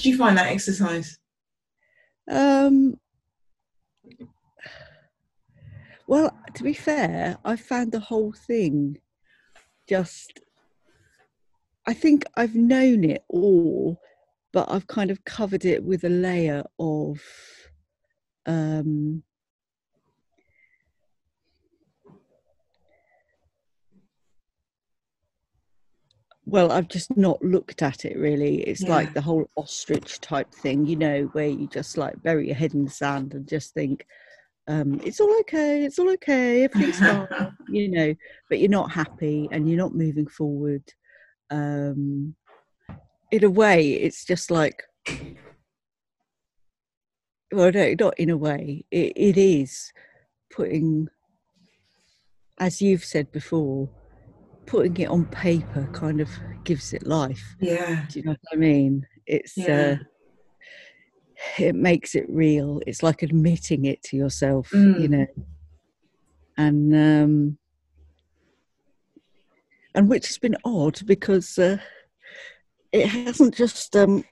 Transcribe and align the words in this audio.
did 0.00 0.08
you 0.08 0.16
find 0.16 0.38
that 0.38 0.46
exercise? 0.46 1.18
Um, 2.30 2.98
well, 6.06 6.34
to 6.54 6.62
be 6.62 6.72
fair, 6.72 7.36
I 7.44 7.56
found 7.56 7.92
the 7.92 8.00
whole 8.00 8.32
thing 8.32 8.98
just. 9.88 10.40
I 11.86 11.92
think 11.92 12.24
I've 12.34 12.54
known 12.54 13.04
it 13.04 13.24
all, 13.28 14.00
but 14.52 14.70
I've 14.70 14.86
kind 14.86 15.10
of 15.10 15.24
covered 15.24 15.64
it 15.64 15.82
with 15.84 16.04
a 16.04 16.08
layer 16.08 16.64
of 16.78 17.20
um, 18.46 19.22
well 26.50 26.72
i've 26.72 26.88
just 26.88 27.16
not 27.16 27.40
looked 27.42 27.80
at 27.80 28.04
it 28.04 28.16
really. 28.18 28.62
It's 28.62 28.82
Yeah. 28.82 28.90
like 28.90 29.14
the 29.14 29.20
whole 29.20 29.48
ostrich 29.56 30.20
type 30.20 30.52
thing 30.52 30.84
you 30.84 30.96
know 30.96 31.22
where 31.32 31.48
you 31.48 31.68
just 31.68 31.96
like 31.96 32.20
bury 32.22 32.48
your 32.48 32.56
head 32.56 32.74
in 32.74 32.84
the 32.84 32.90
sand 32.90 33.34
and 33.34 33.46
just 33.48 33.72
think 33.72 34.06
um, 34.68 35.00
it's 35.04 35.20
all 35.20 35.32
okay 35.40 35.84
it's 35.84 35.98
all 35.98 36.10
okay 36.10 36.64
everything's 36.64 36.98
fine 36.98 37.28
you 37.68 37.90
know 37.90 38.14
but 38.48 38.58
you're 38.58 38.68
not 38.68 38.90
happy 38.90 39.48
and 39.50 39.68
you're 39.68 39.78
not 39.78 39.94
moving 39.94 40.26
forward. 40.26 40.82
Um, 41.50 42.36
in 43.32 43.44
a 43.44 43.50
way 43.50 43.92
it's 43.92 44.24
just 44.24 44.50
like 44.50 44.82
well 47.52 47.72
no 47.72 47.94
not 47.98 48.18
in 48.18 48.30
a 48.30 48.36
way. 48.36 48.84
It, 48.90 49.12
it 49.16 49.36
is 49.38 49.92
putting 50.50 51.08
as 52.58 52.82
you've 52.82 53.04
said 53.04 53.30
before 53.32 53.88
putting 54.70 54.96
it 54.98 55.08
on 55.08 55.24
paper 55.26 55.88
kind 55.92 56.20
of 56.20 56.28
gives 56.64 56.92
it 56.92 57.04
life 57.06 57.56
Yeah. 57.60 58.06
do 58.08 58.18
you 58.20 58.24
know 58.24 58.30
what 58.30 58.52
i 58.52 58.56
mean 58.56 59.04
it's 59.26 59.56
Yeah. 59.56 59.96
uh 59.98 60.04
it 61.58 61.74
makes 61.74 62.14
it 62.14 62.26
real 62.28 62.80
it's 62.86 63.02
like 63.02 63.22
admitting 63.22 63.84
it 63.84 64.00
to 64.04 64.16
yourself 64.16 64.70
you 64.72 64.78
Mm. 65.08 65.10
know 65.10 65.26
and 66.56 66.94
um 66.94 67.58
and 69.96 70.08
which 70.08 70.28
has 70.28 70.38
been 70.38 70.56
odd 70.64 71.04
because 71.04 71.58
uh, 71.58 71.78
it 72.92 73.06
hasn't 73.06 73.54
just 73.54 73.96
um 73.96 74.22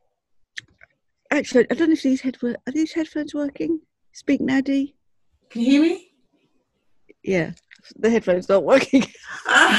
actually 1.33 1.67
i 1.71 1.75
don't 1.75 1.89
know 1.89 1.95
if 1.95 2.03
these 2.03 2.21
head 2.21 2.37
are 2.45 2.73
these 2.73 2.93
headphones 2.93 3.35
working 3.35 3.81
speak 4.13 4.41
now 4.41 4.61
Can 4.61 5.63
you 5.63 5.71
hear 5.71 5.83
me? 5.83 6.13
yeah 7.25 7.51
the 7.97 8.11
headphones 8.11 8.49
aren't 8.51 8.65
working 8.65 9.03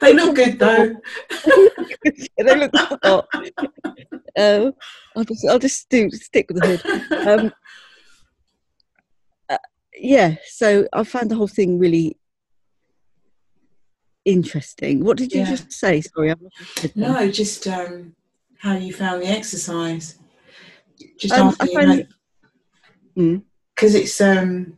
they 0.00 0.14
look 0.14 0.36
good 0.36 0.58
though. 0.58 0.94
they 2.38 2.56
look 2.56 2.70
hot. 2.74 3.26
Um, 4.38 4.72
I'll 5.16 5.24
just 5.24 5.46
I'll 5.48 5.58
just 5.58 5.88
do 5.88 6.10
stick 6.10 6.46
with 6.48 6.62
the 6.62 6.76
hood. 6.76 7.28
Um, 7.28 7.52
uh, 9.48 9.58
yeah, 9.96 10.36
so 10.46 10.86
I 10.92 11.02
found 11.04 11.30
the 11.30 11.34
whole 11.34 11.48
thing 11.48 11.78
really 11.78 12.16
interesting. 14.24 15.04
What 15.04 15.16
did 15.16 15.32
you 15.32 15.40
Yeah. 15.40 15.50
just 15.50 15.72
say? 15.72 16.00
Sorry, 16.00 16.30
I'm 16.30 16.48
no, 16.94 17.30
just 17.30 17.66
um, 17.66 18.14
how 18.58 18.76
you 18.76 18.92
found 18.92 19.22
the 19.22 19.26
exercise. 19.28 20.18
Just 21.18 21.34
Um, 21.34 21.48
after 21.48 21.64
I 21.64 21.66
you 21.66 21.74
find 21.74 21.90
had, 21.90 21.98
it- 22.00 22.08
Mm. 23.16 23.42
because 23.74 23.96
it's 23.96 24.20
um, 24.20 24.77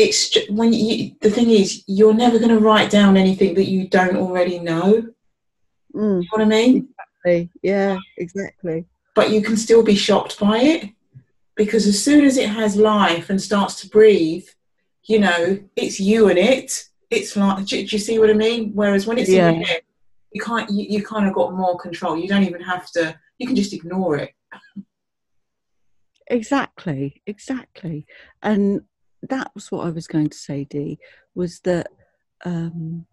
it's 0.00 0.36
when 0.48 0.72
you 0.72 1.14
the 1.20 1.30
thing 1.30 1.50
is 1.50 1.84
you're 1.86 2.14
never 2.14 2.38
going 2.38 2.56
to 2.56 2.58
write 2.58 2.90
down 2.90 3.16
anything 3.16 3.54
that 3.54 3.68
you 3.68 3.86
don't 3.86 4.16
already 4.16 4.58
know. 4.58 4.86
You 4.94 5.14
Mm, 5.94 6.20
know 6.22 6.28
what 6.30 6.42
I 6.42 6.44
mean? 6.46 6.88
exactly. 7.24 7.50
Yeah, 7.62 7.98
exactly. 8.16 8.86
But 9.14 9.30
you 9.30 9.42
can 9.42 9.56
still 9.56 9.82
be 9.82 9.96
shocked 9.96 10.38
by 10.38 10.58
it 10.58 10.90
because 11.56 11.86
as 11.86 12.02
soon 12.02 12.24
as 12.24 12.38
it 12.38 12.48
has 12.48 12.76
life 12.76 13.28
and 13.28 13.42
starts 13.42 13.80
to 13.80 13.88
breathe, 13.88 14.46
you 15.04 15.18
know, 15.18 15.58
it's 15.76 15.98
you 16.00 16.28
and 16.28 16.38
it. 16.38 16.88
It's 17.10 17.36
like, 17.36 17.66
do, 17.66 17.76
do 17.84 17.96
you 17.96 17.98
see 17.98 18.18
what 18.18 18.30
I 18.30 18.34
mean? 18.34 18.70
Whereas 18.72 19.06
when 19.06 19.18
it's 19.18 19.28
in 19.28 19.44
your 19.56 19.64
head, 19.66 19.82
you 20.32 20.40
can't. 20.40 20.70
You, 20.70 20.86
you 20.88 21.04
kind 21.04 21.26
of 21.26 21.34
got 21.34 21.54
more 21.54 21.76
control. 21.76 22.16
You 22.16 22.28
don't 22.28 22.44
even 22.44 22.60
have 22.62 22.90
to. 22.92 23.18
You 23.38 23.46
can 23.48 23.56
just 23.56 23.72
ignore 23.72 24.16
it. 24.16 24.30
Exactly, 26.28 27.20
exactly. 27.26 28.06
And 28.40 28.82
that 29.28 29.50
was 29.54 29.70
what 29.70 29.86
I 29.86 29.90
was 29.90 30.06
going 30.06 30.30
to 30.30 30.36
say, 30.36 30.64
Dee, 30.64 30.98
was 31.34 31.60
that 31.60 31.88
um 32.44 33.06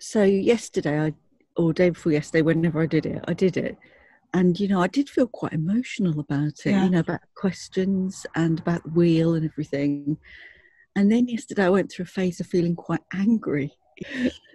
so 0.00 0.22
yesterday 0.22 1.00
I 1.00 1.14
or 1.56 1.72
day 1.72 1.90
before 1.90 2.12
yesterday, 2.12 2.42
whenever 2.42 2.80
I 2.82 2.86
did 2.86 3.06
it, 3.06 3.24
I 3.28 3.32
did 3.32 3.56
it. 3.56 3.76
And 4.32 4.58
you 4.58 4.66
know, 4.66 4.80
I 4.80 4.88
did 4.88 5.08
feel 5.08 5.28
quite 5.28 5.52
emotional 5.52 6.18
about 6.18 6.66
it, 6.66 6.70
Yeah. 6.72 6.84
you 6.84 6.90
know, 6.90 6.98
about 7.00 7.20
questions 7.36 8.26
and 8.34 8.58
about 8.58 8.82
the 8.82 8.90
wheel 8.90 9.34
and 9.34 9.44
everything. 9.44 10.16
And 10.96 11.10
then 11.10 11.28
yesterday 11.28 11.64
I 11.64 11.70
went 11.70 11.92
through 11.92 12.04
a 12.04 12.06
phase 12.06 12.40
of 12.40 12.46
feeling 12.46 12.74
quite 12.74 13.02
angry. 13.12 13.72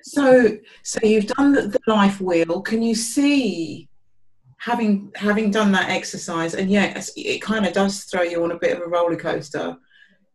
So, 0.04 0.58
so 0.84 1.00
you've 1.04 1.28
done 1.28 1.54
the, 1.54 1.80
life 1.88 2.20
wheel. 2.20 2.62
Can 2.62 2.82
you 2.82 2.96
see, 2.96 3.88
having 4.58 5.12
having 5.16 5.52
done 5.52 5.72
that 5.74 5.90
exercise, 5.90 6.54
and 6.54 6.70
yes, 6.70 7.12
it 7.16 7.42
kind 7.42 7.66
of 7.66 7.74
does 7.74 8.04
throw 8.04 8.22
you 8.24 8.44
on 8.44 8.52
a 8.52 8.58
bit 8.60 8.76
of 8.76 8.84
a 8.84 8.88
roller 8.90 9.16
coaster. 9.16 9.78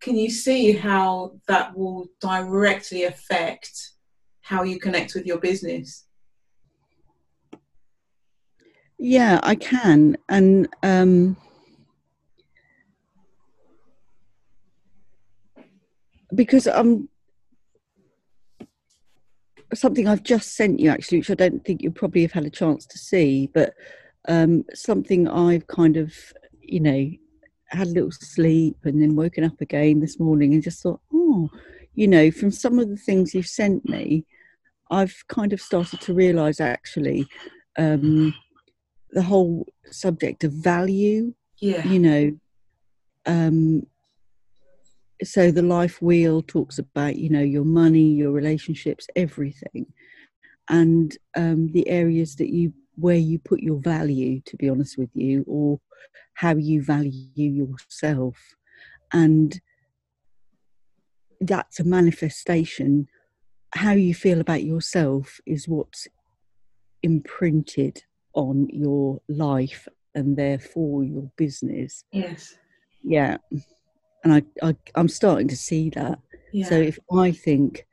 Can 0.04 0.16
you 0.18 0.28
see 0.28 0.72
how 0.72 1.40
that 1.48 1.74
will 1.74 2.08
directly 2.20 3.04
affect 3.04 3.92
how 4.42 4.62
you 4.62 4.78
connect 4.78 5.14
with 5.14 5.24
your 5.24 5.38
business? 5.38 6.04
Yeah, 8.98 9.40
I 9.42 9.54
can. 9.54 10.18
And 10.28 10.68
um 10.82 11.38
because 16.34 16.66
I'm 16.66 17.08
something 19.72 20.06
I've 20.06 20.22
just 20.22 20.54
sent 20.54 20.80
you 20.80 20.90
actually, 20.90 21.20
which 21.20 21.30
I 21.30 21.34
don't 21.34 21.64
think 21.64 21.80
you 21.80 21.90
probably 21.90 22.20
have 22.20 22.32
had 22.32 22.44
a 22.44 22.50
chance 22.50 22.84
to 22.84 22.98
see, 22.98 23.48
but 23.54 23.72
um 24.28 24.66
something 24.74 25.28
I've 25.28 25.66
kind 25.66 25.96
of, 25.96 26.12
you 26.60 26.80
know, 26.80 27.10
had 27.68 27.88
a 27.88 27.90
little 27.90 28.10
sleep 28.12 28.76
and 28.84 29.00
then 29.00 29.16
woken 29.16 29.44
up 29.44 29.60
again 29.60 30.00
this 30.00 30.18
morning 30.20 30.54
and 30.54 30.62
just 30.62 30.82
thought, 30.82 31.00
oh, 31.12 31.50
you 31.94 32.06
know, 32.08 32.30
from 32.30 32.50
some 32.50 32.78
of 32.78 32.88
the 32.88 32.96
things 32.96 33.34
you've 33.34 33.46
sent 33.46 33.88
me, 33.88 34.24
I've 34.90 35.24
kind 35.28 35.52
of 35.52 35.60
started 35.60 36.00
to 36.02 36.14
realise 36.14 36.60
actually 36.60 37.26
um 37.78 38.32
the 39.10 39.22
whole 39.22 39.66
subject 39.90 40.44
of 40.44 40.52
value 40.52 41.34
Yeah, 41.58 41.86
you 41.88 41.98
know 41.98 42.38
um 43.26 43.86
so 45.22 45.50
the 45.50 45.62
life 45.62 46.00
wheel 46.02 46.42
talks 46.42 46.78
about 46.78 47.16
you 47.16 47.30
know 47.30 47.40
your 47.40 47.64
money 47.64 48.08
your 48.12 48.30
relationships 48.30 49.06
everything. 49.16 49.86
And 50.68 51.16
um 51.36 51.72
the 51.72 51.88
areas 51.88 52.36
that 52.36 52.50
you 52.50 52.72
where 52.96 53.16
you 53.16 53.38
put 53.38 53.60
your 53.60 53.80
value 53.80 54.40
to 54.46 54.56
be 54.56 54.68
honest 54.68 54.98
with 54.98 55.10
you 55.14 55.44
or 55.46 55.80
how 56.34 56.54
you 56.54 56.82
value 56.82 57.28
yourself. 57.34 58.36
And 59.12 59.60
that's 61.40 61.80
a 61.80 61.84
manifestation. 61.84 63.08
How 63.74 63.92
you 63.92 64.14
feel 64.14 64.40
about 64.40 64.62
yourself 64.62 65.40
is 65.46 65.68
what's 65.68 66.08
imprinted 67.02 68.02
on 68.34 68.68
your 68.70 69.20
life 69.28 69.86
and 70.14 70.36
therefore 70.36 71.04
your 71.04 71.30
business. 71.36 72.04
Yes, 72.12 72.56
yeah. 73.02 73.36
And 74.24 74.32
I, 74.32 74.42
I 74.62 74.76
i'm 74.94 75.08
starting 75.08 75.48
to 75.48 75.56
see 75.56 75.90
that. 75.90 76.18
Yeah, 76.52 76.68
so 76.68 76.76
if 76.76 76.98
i 77.12 77.32
think 77.32 77.84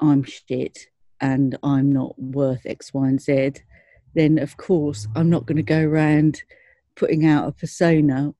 i'm 0.00 0.24
shit 0.24 0.86
and 1.20 1.58
i'm 1.62 1.92
not 1.92 2.18
worth 2.18 2.62
x 2.64 2.94
y 2.94 3.08
and 3.08 3.20
z 3.20 3.52
then 4.14 4.38
of 4.38 4.56
course 4.56 5.06
i'm 5.14 5.30
not 5.30 5.46
going 5.46 5.56
to 5.56 5.62
go 5.62 5.80
around 5.80 6.42
putting 6.96 7.26
out 7.26 7.48
a 7.48 7.52
persona 7.52 8.34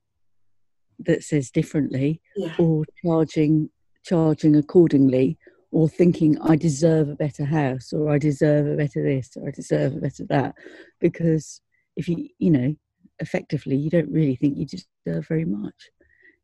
that 0.99 1.23
says 1.23 1.49
differently 1.49 2.21
yeah, 2.35 2.53
or 2.59 2.85
charging 3.03 3.69
charging 4.03 4.55
accordingly 4.55 5.37
or 5.71 5.87
thinking 5.87 6.37
I 6.41 6.57
deserve 6.57 7.09
a 7.09 7.15
better 7.15 7.45
house 7.45 7.93
or 7.93 8.11
I 8.11 8.17
deserve 8.17 8.67
a 8.67 8.75
better 8.75 9.01
this 9.03 9.31
or 9.37 9.47
I 9.47 9.51
deserve 9.51 9.95
a 9.95 9.99
better 9.99 10.25
that. 10.25 10.55
Because 10.99 11.61
if 11.95 12.07
you 12.07 12.27
you 12.39 12.51
know 12.51 12.75
effectively 13.19 13.75
you 13.75 13.89
don't 13.89 14.11
really 14.11 14.35
think 14.35 14.57
you 14.57 14.65
deserve 14.65 15.27
very 15.27 15.45
much 15.45 15.91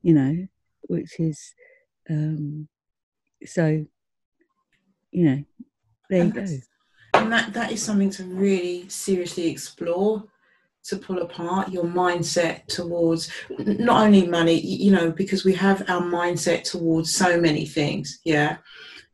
you 0.04 0.14
know 0.14 0.46
which 0.82 1.20
is 1.20 1.54
um 2.10 2.68
so 3.46 3.84
you 5.12 5.26
know 5.26 5.44
there 6.10 6.26
you 6.26 6.32
go 6.32 6.46
and 7.28 7.34
that 7.34 7.54
that 7.54 7.72
is 7.72 7.82
something 7.82 8.10
to 8.10 8.24
really 8.24 8.88
seriously 8.90 9.48
explore 9.48 10.24
to 10.84 10.98
pull 10.98 11.20
apart 11.20 11.70
your 11.70 11.84
mindset 11.84 12.66
towards 12.68 13.30
not 13.60 14.06
only 14.06 14.26
money 14.26 14.60
you 14.60 14.92
know 14.92 15.12
because 15.12 15.44
we 15.44 15.54
have 15.54 15.82
our 15.90 16.02
mindset 16.02 16.64
towards 16.64 17.14
so 17.14 17.40
many 17.40 17.66
things 17.66 18.20
yeah 18.24 18.58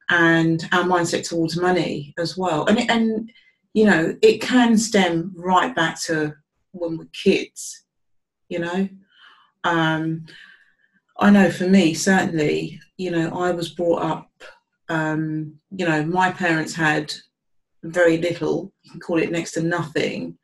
and 0.10 0.68
our 0.72 0.84
mindset 0.84 1.28
towards 1.28 1.58
money 1.58 2.14
as 2.18 2.38
well 2.38 2.66
and 2.66 2.90
and 2.90 3.32
you 3.74 3.86
know, 3.86 4.16
it 4.22 4.40
can 4.40 4.78
stem 4.78 5.34
right 5.36 5.76
back 5.76 6.00
to 6.04 6.36
when 6.72 6.98
we're 6.98 7.08
kids, 7.12 7.86
you 8.50 8.60
know. 8.60 8.88
Um, 9.64 10.26
I 11.20 11.30
know 11.30 11.50
for 11.50 11.68
me, 11.68 11.94
certainly, 11.94 12.80
you 12.98 13.12
know, 13.12 13.30
I 13.40 13.52
was 13.52 13.70
brought 13.70 14.04
up, 14.04 14.32
um, 14.90 15.56
you 15.72 15.88
know, 15.88 16.06
my 16.06 16.32
parents 16.32 16.74
had 16.74 17.14
very 17.84 18.18
little, 18.18 18.72
you 18.82 18.92
can 18.92 19.00
call 19.00 19.20
it 19.20 19.32
next 19.32 19.52
to 19.52 19.62
nothing, 19.62 20.38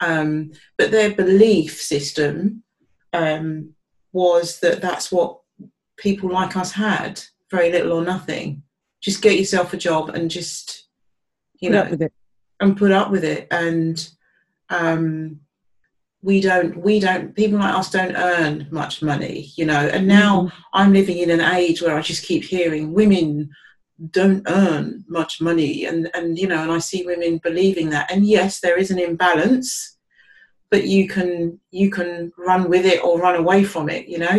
um, 0.00 0.52
but 0.78 0.90
their 0.90 1.14
belief 1.14 1.80
system 1.80 2.62
um, 3.12 3.70
was 4.12 4.60
that 4.60 4.80
that's 4.80 5.10
what 5.10 5.40
people 5.96 6.30
like 6.30 6.56
us 6.56 6.72
had 6.72 7.20
very 7.50 7.70
little 7.70 7.92
or 7.92 8.04
nothing. 8.04 8.62
Just 9.00 9.22
get 9.22 9.38
yourself 9.38 9.72
a 9.72 9.76
job 9.76 10.10
and 10.10 10.30
just, 10.30 10.88
you 11.60 11.70
Put 11.70 12.00
know, 12.00 12.08
and 12.60 12.76
put 12.76 12.92
up 12.92 13.10
with 13.10 13.24
it. 13.24 13.46
And 13.50 14.08
um, 14.68 15.40
we 16.22 16.40
don't, 16.40 16.76
we 16.76 16.98
don't, 16.98 17.34
people 17.34 17.58
like 17.58 17.74
us 17.74 17.90
don't 17.90 18.16
earn 18.16 18.66
much 18.70 19.02
money, 19.02 19.52
you 19.56 19.64
know. 19.64 19.78
And 19.78 20.06
now 20.08 20.42
Mhm. 20.42 20.52
I'm 20.72 20.92
living 20.92 21.18
in 21.18 21.30
an 21.30 21.40
age 21.40 21.82
where 21.82 21.96
I 21.96 22.02
just 22.02 22.24
keep 22.24 22.44
hearing 22.44 22.92
women 22.92 23.50
don't 24.10 24.42
earn 24.48 25.04
much 25.08 25.40
money. 25.40 25.84
And 25.86 26.10
and 26.14 26.38
you 26.38 26.46
know 26.46 26.62
and 26.62 26.70
i 26.72 26.78
see 26.78 27.04
women 27.06 27.38
believing 27.38 27.90
that. 27.90 28.10
And 28.10 28.26
yes 28.26 28.60
there 28.60 28.76
is 28.78 28.90
an 28.90 28.98
imbalance 28.98 29.96
but 30.70 30.84
you 30.86 31.08
can 31.08 31.60
you 31.70 31.90
can 31.90 32.32
run 32.36 32.68
with 32.68 32.84
it 32.84 33.02
or 33.04 33.20
run 33.20 33.36
away 33.36 33.64
from 33.64 33.88
it 33.88 34.08
you 34.08 34.18
know? 34.18 34.38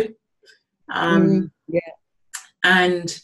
Um 0.92 1.26
Mm, 1.28 1.50
yeah. 1.68 1.92
and 2.64 3.20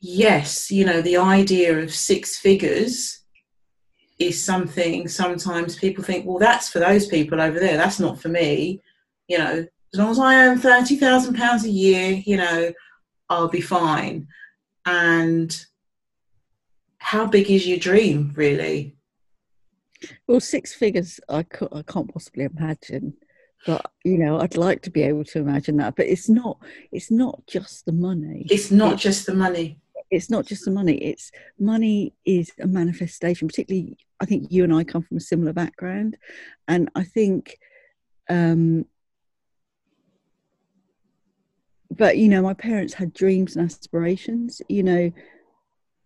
yes 0.00 0.70
you 0.70 0.84
know 0.84 1.00
the 1.00 1.16
idea 1.16 1.78
of 1.78 1.94
six 1.94 2.38
figures 2.38 3.20
is 4.18 4.44
something 4.44 5.08
sometimes 5.08 5.76
people 5.76 6.04
think 6.04 6.26
well 6.26 6.38
that's 6.38 6.68
for 6.68 6.78
those 6.78 7.06
people 7.06 7.40
over 7.40 7.58
there. 7.58 7.76
That's 7.76 8.00
not 8.00 8.20
for 8.20 8.28
me. 8.28 8.82
You 9.28 9.38
know 9.38 9.66
as 9.94 9.98
long 9.98 10.10
as 10.10 10.18
i 10.18 10.34
earn 10.46 10.58
30,000 10.58 11.34
pounds 11.34 11.64
a 11.64 11.70
year 11.70 12.22
you 12.24 12.36
know 12.36 12.72
i'll 13.28 13.48
be 13.48 13.60
fine 13.60 14.26
and 14.86 15.64
how 16.98 17.26
big 17.26 17.50
is 17.50 17.66
your 17.66 17.78
dream 17.78 18.32
really 18.34 18.96
Well, 20.26 20.40
six 20.40 20.72
figures, 20.74 21.20
I, 21.28 21.42
can't 21.42 22.12
possibly 22.12 22.44
imagine, 22.44 23.14
but 23.66 23.90
you 24.04 24.18
know, 24.18 24.40
I'd 24.40 24.56
like 24.56 24.82
to 24.82 24.90
be 24.90 25.02
able 25.02 25.24
to 25.26 25.38
imagine 25.38 25.76
that. 25.78 25.94
But 25.96 26.06
it's 26.06 26.28
not. 26.28 26.58
It's 26.90 27.10
not 27.10 27.46
just 27.46 27.84
the 27.86 27.92
money. 27.92 28.46
it's 28.50 28.70
not 28.70 28.94
It's- 28.94 29.02
just 29.02 29.26
the 29.26 29.34
money 29.34 29.78
It's 30.10 30.28
not 30.28 30.44
just 30.46 30.64
the 30.64 30.70
money. 30.72 30.96
It's 31.10 31.30
money 31.58 32.12
is 32.24 32.50
a 32.60 32.66
manifestation. 32.66 33.48
Particularly, 33.48 33.96
I 34.20 34.26
think 34.26 34.50
you 34.52 34.62
and 34.64 34.74
I 34.74 34.84
come 34.84 35.02
from 35.02 35.16
a 35.16 35.20
similar 35.20 35.52
background, 35.52 36.16
and 36.68 36.88
I 36.94 37.04
think. 37.04 37.58
um 38.28 38.86
but 41.96 42.16
you 42.16 42.28
know 42.28 42.42
my 42.42 42.54
parents 42.54 42.94
had 42.94 43.12
dreams 43.12 43.56
and 43.56 43.64
aspirations 43.64 44.60
you 44.68 44.82
know 44.82 45.12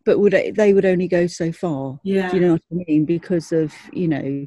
but 0.05 0.19
would 0.19 0.33
they 0.55 0.73
would 0.73 0.85
only 0.85 1.09
go 1.09 1.27
so 1.27 1.51
far 1.53 1.99
yeah 2.03 2.31
do 2.31 2.37
you 2.37 2.43
know 2.43 2.53
what 2.53 2.63
I 2.71 2.85
mean? 2.87 3.05
Because 3.05 3.53
of 3.53 3.73
you 3.93 4.09
know 4.09 4.47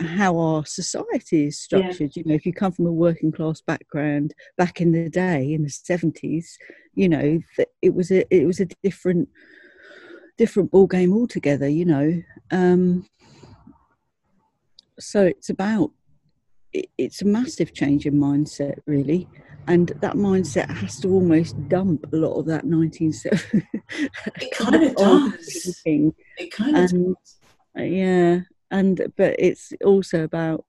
how 0.00 0.38
our 0.38 0.64
society 0.64 1.46
is 1.46 1.58
structured. 1.58 2.12
Yeah. 2.14 2.22
You 2.22 2.24
know, 2.24 2.34
if 2.34 2.46
you 2.46 2.52
come 2.52 2.72
from 2.72 2.86
a 2.86 2.92
working 2.92 3.32
class 3.32 3.60
background 3.60 4.34
back 4.56 4.80
in 4.80 4.92
the 4.92 5.08
day 5.08 5.52
in 5.52 5.62
the 5.62 5.70
seventies, 5.70 6.58
you 6.94 7.08
know, 7.08 7.40
it 7.82 7.94
was 7.94 8.10
a 8.10 8.24
it 8.34 8.46
was 8.46 8.60
a 8.60 8.66
different 8.82 9.28
different 10.36 10.70
ball 10.70 10.86
game 10.86 11.12
altogether. 11.12 11.68
You 11.68 11.84
know, 11.84 12.22
um, 12.50 13.06
so 14.98 15.24
it's 15.24 15.50
about 15.50 15.90
it's 16.72 17.22
a 17.22 17.26
massive 17.26 17.72
change 17.74 18.06
in 18.06 18.14
mindset, 18.14 18.78
really. 18.86 19.28
And 19.66 19.88
that 20.00 20.14
mindset 20.14 20.70
has 20.70 20.98
to 21.00 21.08
almost 21.08 21.56
dump 21.68 22.06
a 22.12 22.16
lot 22.16 22.34
of 22.38 22.46
that 22.46 22.64
1970s. 22.64 23.62
It 24.40 24.50
kind 24.56 24.84
of 24.84 24.94
does. 24.96 25.82
it 25.86 26.52
kind 26.52 26.76
of 26.76 26.90
and 26.92 27.16
uh, 27.78 27.82
yeah 27.82 28.40
and 28.70 29.00
but 29.16 29.34
it's 29.38 29.72
also 29.84 30.24
about 30.24 30.64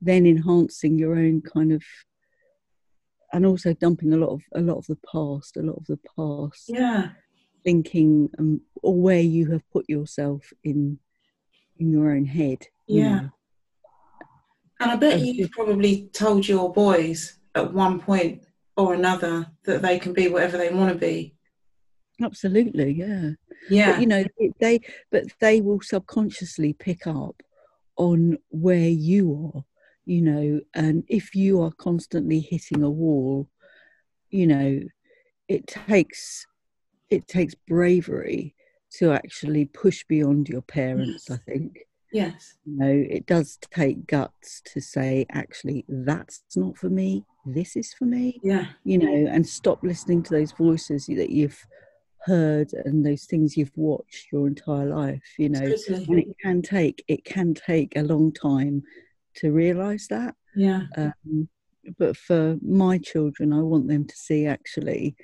then 0.00 0.26
enhancing 0.26 0.98
your 0.98 1.14
own 1.16 1.40
kind 1.42 1.72
of 1.72 1.82
and 3.32 3.46
also 3.46 3.72
dumping 3.74 4.12
a 4.12 4.16
lot 4.16 4.30
of 4.30 4.42
a 4.54 4.60
lot 4.60 4.76
of 4.78 4.86
the 4.86 4.98
past 5.12 5.56
a 5.56 5.62
lot 5.62 5.76
of 5.76 5.86
the 5.86 5.98
past 6.16 6.64
yeah 6.68 7.10
thinking 7.64 8.28
um, 8.38 8.60
or 8.82 8.94
where 9.00 9.20
you 9.20 9.50
have 9.50 9.62
put 9.70 9.88
yourself 9.88 10.52
in 10.64 10.98
in 11.78 11.90
your 11.92 12.10
own 12.12 12.24
head 12.24 12.66
you 12.86 13.02
Yeah. 13.02 13.20
know. 13.20 13.30
And 14.80 14.90
i 14.90 14.96
bet 14.96 15.20
you've 15.20 15.50
probably 15.50 16.08
told 16.12 16.46
your 16.46 16.72
boys 16.72 17.38
at 17.54 17.72
one 17.72 18.00
point 18.00 18.42
or 18.78 18.94
another 18.94 19.44
that 19.64 19.82
they 19.82 19.98
can 19.98 20.12
be 20.12 20.28
whatever 20.28 20.56
they 20.56 20.70
want 20.70 20.92
to 20.92 20.98
be. 20.98 21.34
Absolutely 22.22 22.92
yeah. 22.92 23.30
Yeah. 23.68 23.92
but 23.92 24.00
you 24.00 24.06
know 24.06 24.24
they, 24.38 24.52
they 24.60 24.80
but 25.10 25.24
they 25.40 25.60
will 25.60 25.80
subconsciously 25.80 26.72
pick 26.72 27.06
up 27.06 27.42
on 27.96 28.38
where 28.50 28.88
you 28.88 29.52
are 29.54 29.64
you 30.04 30.22
know 30.22 30.60
and 30.74 31.04
if 31.08 31.34
you 31.34 31.60
are 31.62 31.72
constantly 31.72 32.40
hitting 32.40 32.82
a 32.82 32.90
wall 32.90 33.48
you 34.30 34.46
know 34.46 34.80
it 35.48 35.66
takes 35.66 36.46
it 37.10 37.26
takes 37.28 37.54
bravery 37.66 38.54
to 38.92 39.12
actually 39.12 39.64
push 39.66 40.04
beyond 40.08 40.48
your 40.48 40.62
parents 40.62 41.30
i 41.30 41.36
think 41.36 41.87
yes. 42.12 42.54
You 42.64 42.76
know 42.78 43.06
it 43.10 43.26
does 43.26 43.58
take 43.72 44.06
guts 44.06 44.62
to 44.72 44.80
say 44.80 45.26
actually 45.30 45.84
that's 45.88 46.42
not 46.56 46.76
for 46.76 46.88
me. 46.88 47.24
This 47.46 47.76
is 47.76 47.94
for 47.94 48.04
me. 48.04 48.40
Yeah. 48.42 48.66
You 48.84 48.98
know 48.98 49.30
and 49.30 49.46
stop 49.46 49.82
listening 49.82 50.22
to 50.24 50.34
those 50.34 50.52
voices 50.52 51.06
that 51.06 51.30
you've 51.30 51.64
heard 52.22 52.72
and 52.84 53.06
those 53.06 53.24
things 53.24 53.56
you've 53.56 53.76
watched 53.76 54.32
your 54.32 54.46
entire 54.46 54.86
life 54.86 55.22
you 55.38 55.48
know. 55.48 55.60
And 55.60 56.18
it 56.18 56.36
can 56.42 56.62
take 56.62 57.04
it 57.08 57.24
can 57.24 57.54
take 57.54 57.96
a 57.96 58.02
long 58.02 58.32
time 58.32 58.82
to 59.36 59.52
realize 59.52 60.08
that. 60.08 60.34
Yeah. 60.54 60.82
Um, 60.96 61.48
but 61.96 62.16
for 62.16 62.58
my 62.60 62.98
children 62.98 63.52
i 63.52 63.60
want 63.60 63.88
them 63.88 64.04
to 64.04 64.16
see 64.16 64.46
actually 64.46 65.16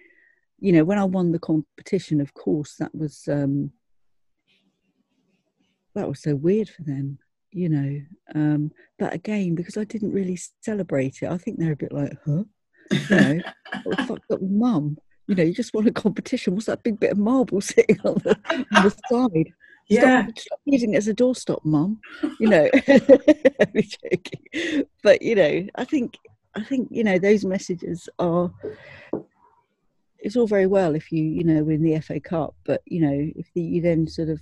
you 0.61 0.73
know 0.73 0.85
when 0.85 0.99
i 0.99 1.05
won 1.05 1.33
the 1.33 1.39
competition 1.39 2.21
of 2.21 2.33
course 2.35 2.77
that 2.77 2.95
was 2.95 3.29
um 3.29 3.71
that 5.95 6.09
was 6.09 6.21
so 6.21 6.35
weird 6.35 6.69
for 6.69 6.83
them 6.83 7.19
you 7.53 7.69
know 7.69 8.01
um 8.35 8.71
but 8.99 9.15
again 9.15 9.55
because 9.55 9.77
i 9.77 9.85
didn't 9.85 10.13
really 10.13 10.39
celebrate 10.61 11.23
it 11.23 11.31
i 11.31 11.39
think 11.39 11.59
they're 11.59 11.73
a 11.73 11.77
bit 11.77 11.93
like 11.93 12.13
huh 12.27 12.43
you 12.91 13.17
know 13.17 13.41
fuck's 14.07 14.31
up 14.31 14.43
mum 14.43 14.97
you 15.29 15.35
know 15.35 15.43
you 15.43 15.55
just 15.55 15.73
won 15.73 15.87
a 15.87 15.93
competition 15.93 16.55
what's 16.55 16.67
that 16.67 16.83
big 16.83 16.99
bit 16.99 17.13
of 17.13 17.19
marble 17.19 17.61
sitting 17.61 17.99
on 18.05 18.15
the, 18.25 18.37
on 18.51 18.85
the 18.85 18.95
side 19.09 19.53
yeah 19.89 20.25
Stop, 20.25 20.39
stop 20.39 20.61
using 20.65 20.95
it 20.95 20.99
as 20.99 21.09
a 21.09 21.15
doorstop, 21.15 21.65
mum. 21.65 22.01
You 22.41 22.49
know, 22.49 22.71
joking. 23.77 24.87
But 25.03 25.21
you 25.21 25.35
know, 25.35 25.67
I 25.75 25.85
think 25.85 26.19
I 26.55 26.63
think 26.65 26.89
you 26.91 27.05
know 27.05 27.19
those 27.19 27.45
messages 27.45 28.09
are. 28.19 28.51
It's 30.21 30.37
all 30.37 30.47
very 30.47 30.67
well 30.67 30.95
if 30.95 31.13
you 31.13 31.23
you 31.23 31.45
know 31.45 31.63
win 31.63 31.83
the 31.83 32.01
FA 32.01 32.19
Cup, 32.19 32.55
but 32.65 32.81
you 32.87 33.03
know 33.03 33.31
if 33.37 33.47
the, 33.55 33.61
you 33.61 33.83
then 33.83 34.07
sort 34.09 34.31
of 34.31 34.41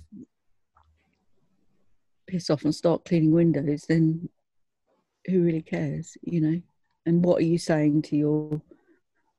piss 2.27 2.49
off 2.49 2.63
and 2.63 2.73
start 2.73 3.05
cleaning 3.05 3.31
windows, 3.31 3.85
then 3.87 4.29
who 5.25 5.43
really 5.43 5.61
cares? 5.61 6.17
You 6.21 6.41
know, 6.41 6.61
and 7.05 7.23
what 7.23 7.41
are 7.41 7.45
you 7.45 7.57
saying 7.57 8.03
to 8.03 8.15
your 8.15 8.61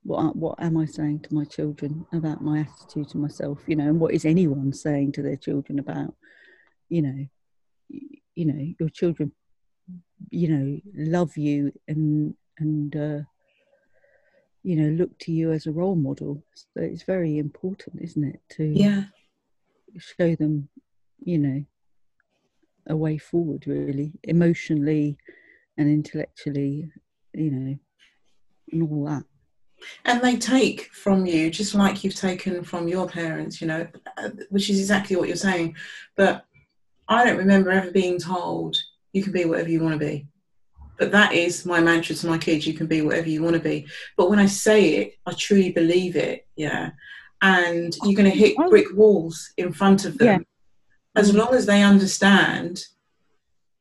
what 0.03 0.37
what 0.37 0.63
am 0.63 0.77
I 0.77 0.85
saying 0.85 1.21
to 1.21 1.35
my 1.35 1.45
children 1.45 2.07
about 2.13 2.43
my 2.43 2.61
attitude 2.61 3.09
to 3.11 3.19
myself? 3.19 3.61
You 3.67 3.77
know, 3.77 3.89
and 3.89 4.01
what 4.01 4.15
is 4.15 4.25
anyone 4.25 4.73
saying 4.73 5.13
to 5.13 5.23
their 5.23 5.37
children 5.37 5.79
about, 5.79 6.15
you 6.89 7.03
know, 7.03 7.27
you 7.89 8.45
know, 8.45 8.75
your 8.79 8.89
children, 8.91 9.33
you 10.31 10.49
know, 10.49 10.81
love 10.95 11.37
you 11.37 11.73
and 11.89 12.35
and 12.59 12.97
uh, 12.97 13.21
you 14.63 14.77
know 14.77 14.89
look 14.91 15.19
to 15.19 15.33
you 15.33 15.53
as 15.53 15.67
a 15.67 15.73
role 15.73 15.97
model. 15.97 16.43
So 16.55 16.83
it's 16.83 17.03
very 17.03 17.39
important, 17.39 18.03
isn't 18.03 18.25
it, 18.25 18.41
to 18.57 18.65
yeah 18.65 19.05
show 19.99 20.35
them, 20.35 20.69
you 21.21 21.39
know, 21.39 21.65
a 22.89 22.97
way 22.97 23.19
forward, 23.19 23.67
really, 23.67 24.13
emotionally 24.23 25.17
and 25.77 25.89
intellectually, 25.89 26.91
you 27.33 27.51
know, 27.51 27.79
and 28.73 28.83
all 28.83 29.05
that. 29.07 29.25
and 30.05 30.23
they 30.23 30.37
take 30.37 30.91
from 30.93 31.27
you 31.27 31.51
just 31.51 31.75
like 31.75 32.03
you've 32.03 32.15
taken 32.15 32.65
from 32.65 32.89
your 32.89 33.07
parents 33.07 33.61
you 33.61 33.67
know 33.67 33.87
which 34.49 34.71
is 34.71 34.79
exactly 34.81 35.17
what 35.17 35.29
you're 35.29 35.37
saying. 35.37 35.77
But 36.17 36.45
i 37.09 37.25
don't 37.25 37.37
remember 37.37 37.71
ever 37.71 37.91
being 37.91 38.19
told 38.19 38.77
you 39.13 39.23
can 39.23 39.33
be 39.33 39.45
whatever 39.45 39.69
you 39.69 39.83
want 39.83 39.93
to 39.99 40.07
be. 40.07 40.27
But 40.99 41.13
that 41.13 41.33
is 41.33 41.67
my 41.67 41.81
mantra 41.81 42.15
to 42.17 42.27
my 42.27 42.39
kids 42.39 42.67
you 42.67 42.75
can 42.75 42.87
be 42.87 43.03
whatever 43.03 43.29
you 43.29 43.43
want 43.43 43.55
to 43.55 43.61
be. 43.61 43.87
But 44.17 44.31
when 44.31 44.39
i 44.39 44.47
say 44.47 44.95
it 44.95 45.15
i 45.27 45.33
truly 45.33 45.71
believe 45.71 46.17
it 46.17 46.47
yeah. 46.57 46.91
And 47.43 47.95
you're 48.05 48.17
going 48.17 48.31
to 48.31 48.39
hit 48.39 48.57
brick 48.71 48.87
walls 48.95 49.53
in 49.59 49.71
front 49.73 50.07
of 50.07 50.17
them 50.17 50.47
as 51.17 51.31
Mm. 51.33 51.37
long 51.37 51.55
as 51.55 51.67
they 51.67 51.83
understand 51.83 52.85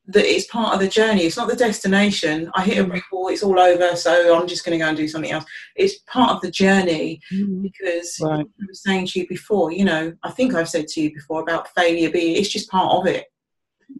that 0.07 0.25
it's 0.25 0.47
part 0.47 0.73
of 0.73 0.81
the 0.81 0.87
journey. 0.87 1.23
It's 1.23 1.37
not 1.37 1.47
the 1.47 1.55
destination. 1.55 2.51
I 2.55 2.63
hit 2.65 2.77
a 2.77 2.83
Mm. 2.83 2.89
brick 2.89 3.03
wall, 3.11 3.29
it's 3.29 3.41
all 3.43 3.57
over, 3.57 3.95
so 3.95 4.35
I'm 4.37 4.47
just 4.47 4.65
going 4.65 4.77
to 4.77 4.83
go 4.83 4.89
and 4.89 4.97
do 4.97 5.07
something 5.07 5.31
else. 5.31 5.45
It's 5.77 5.99
part 6.07 6.31
of 6.31 6.41
the 6.41 6.51
journey 6.51 7.21
Mm. 7.31 7.61
because 7.63 8.17
Right. 8.19 8.41
I 8.45 8.65
was 8.67 8.83
saying 8.83 9.07
to 9.07 9.19
you 9.21 9.27
before, 9.27 9.71
you 9.71 9.85
know, 9.85 10.13
I 10.23 10.31
think 10.31 10.53
I've 10.53 10.67
said 10.69 10.87
to 10.89 11.01
you 11.01 11.13
before 11.13 11.41
about 11.41 11.73
failure 11.73 12.09
being, 12.09 12.35
it's 12.35 12.49
just 12.49 12.69
part 12.69 12.91
of 12.93 13.07
it. 13.07 13.27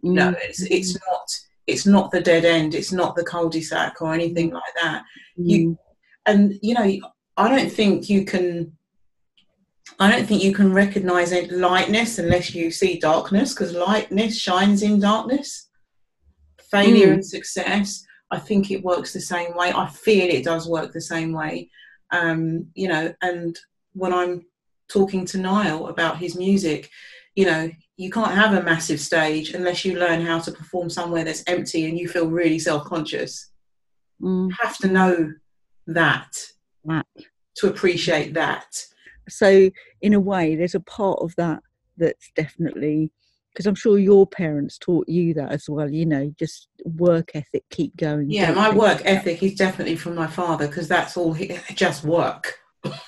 No, 0.02 0.32
Mm. 0.32 0.36
it's, 0.42 0.62
it's 0.62 0.94
not. 0.94 1.28
It's 1.66 1.86
not 1.86 2.10
the 2.10 2.20
dead 2.20 2.44
end. 2.44 2.74
It's 2.74 2.92
not 2.92 3.16
the 3.16 3.24
cul-de-sac 3.24 4.02
or 4.02 4.12
anything 4.12 4.50
like 4.50 4.74
that. 4.82 5.04
you- 5.36 5.70
Mm. 5.70 5.78
And 6.26 6.58
you 6.62 6.74
know, 6.74 6.98
I 7.36 7.48
don't 7.48 7.72
think 7.72 8.08
you 8.10 8.24
can. 8.24 8.76
I 10.00 10.10
don't 10.10 10.26
think 10.26 10.42
you 10.42 10.52
can 10.52 10.72
recognize 10.72 11.32
it 11.32 11.52
lightness 11.52 12.18
unless 12.18 12.54
you 12.54 12.70
see 12.70 12.98
darkness, 12.98 13.54
because 13.54 13.72
lightness 13.72 14.38
shines 14.38 14.82
in 14.82 14.98
darkness. 15.00 15.68
Failure 16.70 17.08
Mm. 17.08 17.14
and 17.14 17.26
success, 17.26 18.04
I 18.30 18.38
think 18.40 18.70
it 18.70 18.82
works 18.82 19.12
the 19.12 19.20
same 19.20 19.54
way. 19.56 19.72
I 19.72 19.88
feel 19.88 20.28
it 20.28 20.44
does 20.44 20.68
work 20.68 20.92
the 20.92 21.00
same 21.00 21.32
way. 21.32 21.70
Um, 22.10 22.68
you 22.74 22.88
know, 22.88 23.14
and 23.22 23.56
when 23.92 24.12
I'm 24.12 24.46
talking 24.88 25.24
to 25.26 25.38
Niall 25.38 25.86
about 25.88 26.18
his 26.18 26.34
music, 26.36 26.90
you 27.36 27.46
know, 27.46 27.70
you 27.96 28.10
can't 28.10 28.32
have 28.34 28.52
a 28.54 28.62
massive 28.62 29.00
stage 29.00 29.54
unless 29.54 29.84
you 29.84 29.96
learn 29.98 30.20
how 30.26 30.40
to 30.40 30.50
perform 30.52 30.90
somewhere 30.90 31.22
that's 31.24 31.44
empty 31.46 31.86
and 31.86 31.96
you 31.96 32.08
feel 32.08 32.28
really 32.28 32.58
self-conscious. 32.58 33.50
Mm. 34.20 34.48
You 34.48 34.56
have 34.60 34.76
to 34.78 34.88
know 34.88 35.32
that 35.86 36.36
That. 36.84 37.06
to 37.56 37.68
appreciate 37.68 38.34
that. 38.34 38.66
So, 39.28 39.70
in 40.02 40.14
a 40.14 40.20
way, 40.20 40.56
there's 40.56 40.74
a 40.74 40.80
part 40.80 41.18
of 41.20 41.34
that 41.36 41.62
that's 41.96 42.30
definitely 42.34 43.12
because 43.54 43.66
I'm 43.66 43.76
sure 43.76 43.98
your 43.98 44.26
parents 44.26 44.78
taught 44.78 45.08
you 45.08 45.32
that 45.34 45.52
as 45.52 45.68
well. 45.68 45.88
You 45.88 46.06
know, 46.06 46.34
just 46.36 46.68
work 46.84 47.30
ethic, 47.34 47.64
keep 47.70 47.96
going. 47.96 48.30
Yeah, 48.30 48.52
my 48.52 48.70
work 48.70 49.02
ethic 49.04 49.42
is 49.44 49.54
definitely 49.54 49.94
from 49.96 50.16
my 50.16 50.26
father 50.26 50.66
because 50.66 50.88
that's 50.88 51.16
all 51.16 51.32
he, 51.32 51.56
just 51.74 52.02
work. 52.02 52.58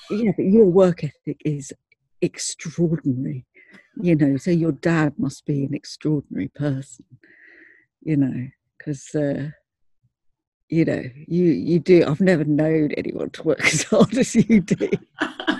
Yeah, 0.09 0.31
but 0.37 0.45
your 0.45 0.67
work 0.67 1.03
ethic 1.03 1.43
is 1.45 1.73
extraordinary. 2.23 3.45
You 4.01 4.15
know, 4.15 4.37
so 4.37 4.53
your 4.53 4.73
dad 4.73 5.15
must 5.19 5.45
be 5.47 5.65
an 5.65 5.75
extraordinary 5.75 6.49
person. 6.49 7.07
You 8.03 8.17
know, 8.19 8.47
because 8.79 9.13
uh, 9.17 9.51
you 10.69 10.85
know 10.85 11.03
you 11.27 11.45
you 11.45 11.81
do. 11.81 12.05
I've 12.07 12.21
never 12.21 12.45
known 12.45 12.93
anyone 12.93 13.31
to 13.31 13.43
work 13.43 13.61
as 13.67 13.83
hard 13.83 14.17
as 14.17 14.37
you 14.37 14.61
do. 14.61 14.91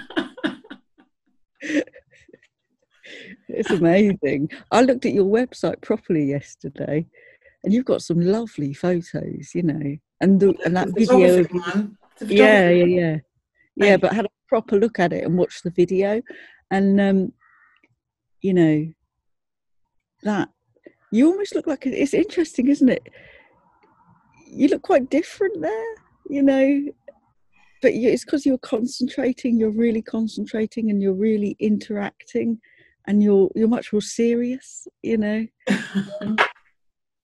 It's 3.49 3.71
amazing. 3.71 4.51
I 4.71 4.83
looked 4.83 5.07
at 5.07 5.13
your 5.13 5.27
website 5.27 5.81
properly 5.81 6.25
yesterday, 6.25 7.07
and 7.63 7.73
you've 7.73 7.85
got 7.85 8.03
some 8.03 8.21
lovely 8.21 8.75
photos. 8.75 9.55
You 9.55 9.63
know, 9.63 9.97
and 10.21 10.41
the, 10.41 10.55
and 10.65 10.77
that 10.77 10.89
video. 10.89 11.45
photography 11.45 11.59
one, 11.59 11.99
the 12.19 12.35
Yeah, 12.35 12.71
yeah, 12.71 12.85
yeah, 12.85 13.17
yeah. 13.77 13.91
Thank 13.91 14.01
But 14.03 14.13
had 14.15 14.25
a 14.27 14.31
proper 14.49 14.79
look 14.79 14.99
at 14.99 15.13
it 15.13 15.25
and 15.25 15.39
watched 15.39 15.63
the 15.63 15.71
video, 15.71 16.23
and 16.71 17.01
um, 17.01 17.33
you 18.41 18.55
know, 18.55 18.93
that 20.23 20.49
you 21.13 21.29
almost 21.31 21.55
look 21.55 21.67
like 21.67 21.87
it's 21.87 22.15
interesting, 22.15 22.69
isn't 22.69 22.89
it? 22.89 23.09
You 24.47 24.69
look 24.69 24.83
quite 24.83 25.11
different 25.11 25.61
there, 25.61 25.95
you 26.29 26.43
know. 26.43 26.85
But 27.83 27.93
it's 27.95 28.25
because 28.25 28.47
you're 28.47 28.59
concentrating. 28.59 29.59
You're 29.59 29.71
really 29.71 30.03
concentrating, 30.03 30.91
and 30.91 31.03
you're 31.03 31.13
really 31.15 31.57
interacting, 31.59 32.61
and 33.07 33.23
you're 33.23 33.51
you're 33.55 33.69
much 33.69 33.93
more 33.93 34.03
serious, 34.03 34.89
you 35.03 35.19
know. 35.19 35.47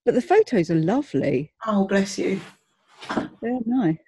But 0.04 0.14
the 0.14 0.23
photos 0.23 0.68
are 0.71 0.75
lovely. 0.75 1.52
oh, 1.64 1.87
bless 1.87 2.18
you. 2.18 2.40
They're 3.40 3.61
nice. 3.64 3.99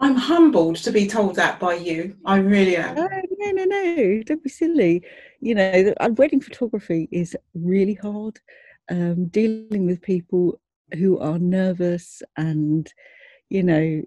I'm 0.00 0.14
humbled 0.14 0.76
to 0.76 0.92
be 0.92 1.06
told 1.06 1.34
that 1.36 1.58
by 1.58 1.74
you. 1.74 2.16
I 2.24 2.36
really 2.36 2.76
am. 2.76 2.98
Oh, 2.98 3.08
no, 3.38 3.50
no, 3.50 3.64
no, 3.64 4.22
don't 4.24 4.42
be 4.42 4.50
silly. 4.50 5.02
You 5.40 5.54
know, 5.56 5.94
uh, 5.98 6.10
wedding 6.16 6.40
photography 6.40 7.08
is 7.10 7.36
really 7.54 7.94
hard. 7.94 8.38
Um, 8.88 9.26
dealing 9.26 9.86
with 9.86 10.02
people 10.02 10.60
who 10.94 11.18
are 11.18 11.38
nervous 11.38 12.22
and, 12.36 12.92
you 13.48 13.62
know, 13.62 14.02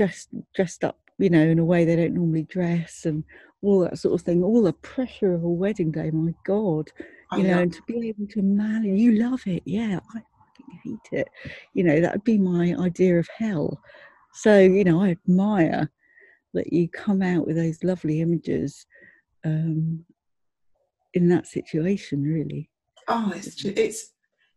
dressed 0.00 0.28
dressed 0.54 0.82
up, 0.82 0.98
you 1.18 1.28
know, 1.28 1.42
in 1.42 1.58
a 1.58 1.64
way 1.64 1.84
they 1.84 1.96
don't 1.96 2.14
normally 2.14 2.44
dress 2.44 3.04
and 3.04 3.22
all 3.62 3.80
that 3.80 3.98
sort 3.98 4.14
of 4.18 4.24
thing. 4.24 4.42
All 4.42 4.62
the 4.62 4.72
pressure 4.72 5.34
of 5.34 5.44
a 5.44 5.48
wedding 5.48 5.90
day, 5.90 6.10
my 6.10 6.32
God, 6.46 6.88
I 7.30 7.36
you 7.36 7.42
know, 7.42 7.50
love- 7.50 7.62
and 7.62 7.72
to 7.74 7.82
be 7.86 8.08
able 8.08 8.26
to 8.28 8.40
manage, 8.40 8.98
you 8.98 9.12
love 9.18 9.42
it, 9.46 9.62
yeah. 9.66 10.00
I 10.14 10.22
fucking 10.38 10.80
hate 10.84 11.18
it. 11.20 11.28
You 11.74 11.84
know, 11.84 12.00
that 12.00 12.12
would 12.14 12.24
be 12.24 12.38
my 12.38 12.74
idea 12.78 13.18
of 13.18 13.28
hell. 13.36 13.78
So, 14.32 14.58
you 14.58 14.84
know, 14.84 15.02
I 15.02 15.10
admire 15.10 15.90
that 16.54 16.72
you 16.72 16.88
come 16.88 17.20
out 17.20 17.46
with 17.46 17.56
those 17.56 17.84
lovely 17.84 18.22
images 18.22 18.86
um, 19.44 20.04
in 21.12 21.28
that 21.28 21.46
situation, 21.46 22.22
really. 22.22 22.70
oh, 23.08 23.32
it's 23.36 23.62
it's 23.64 24.12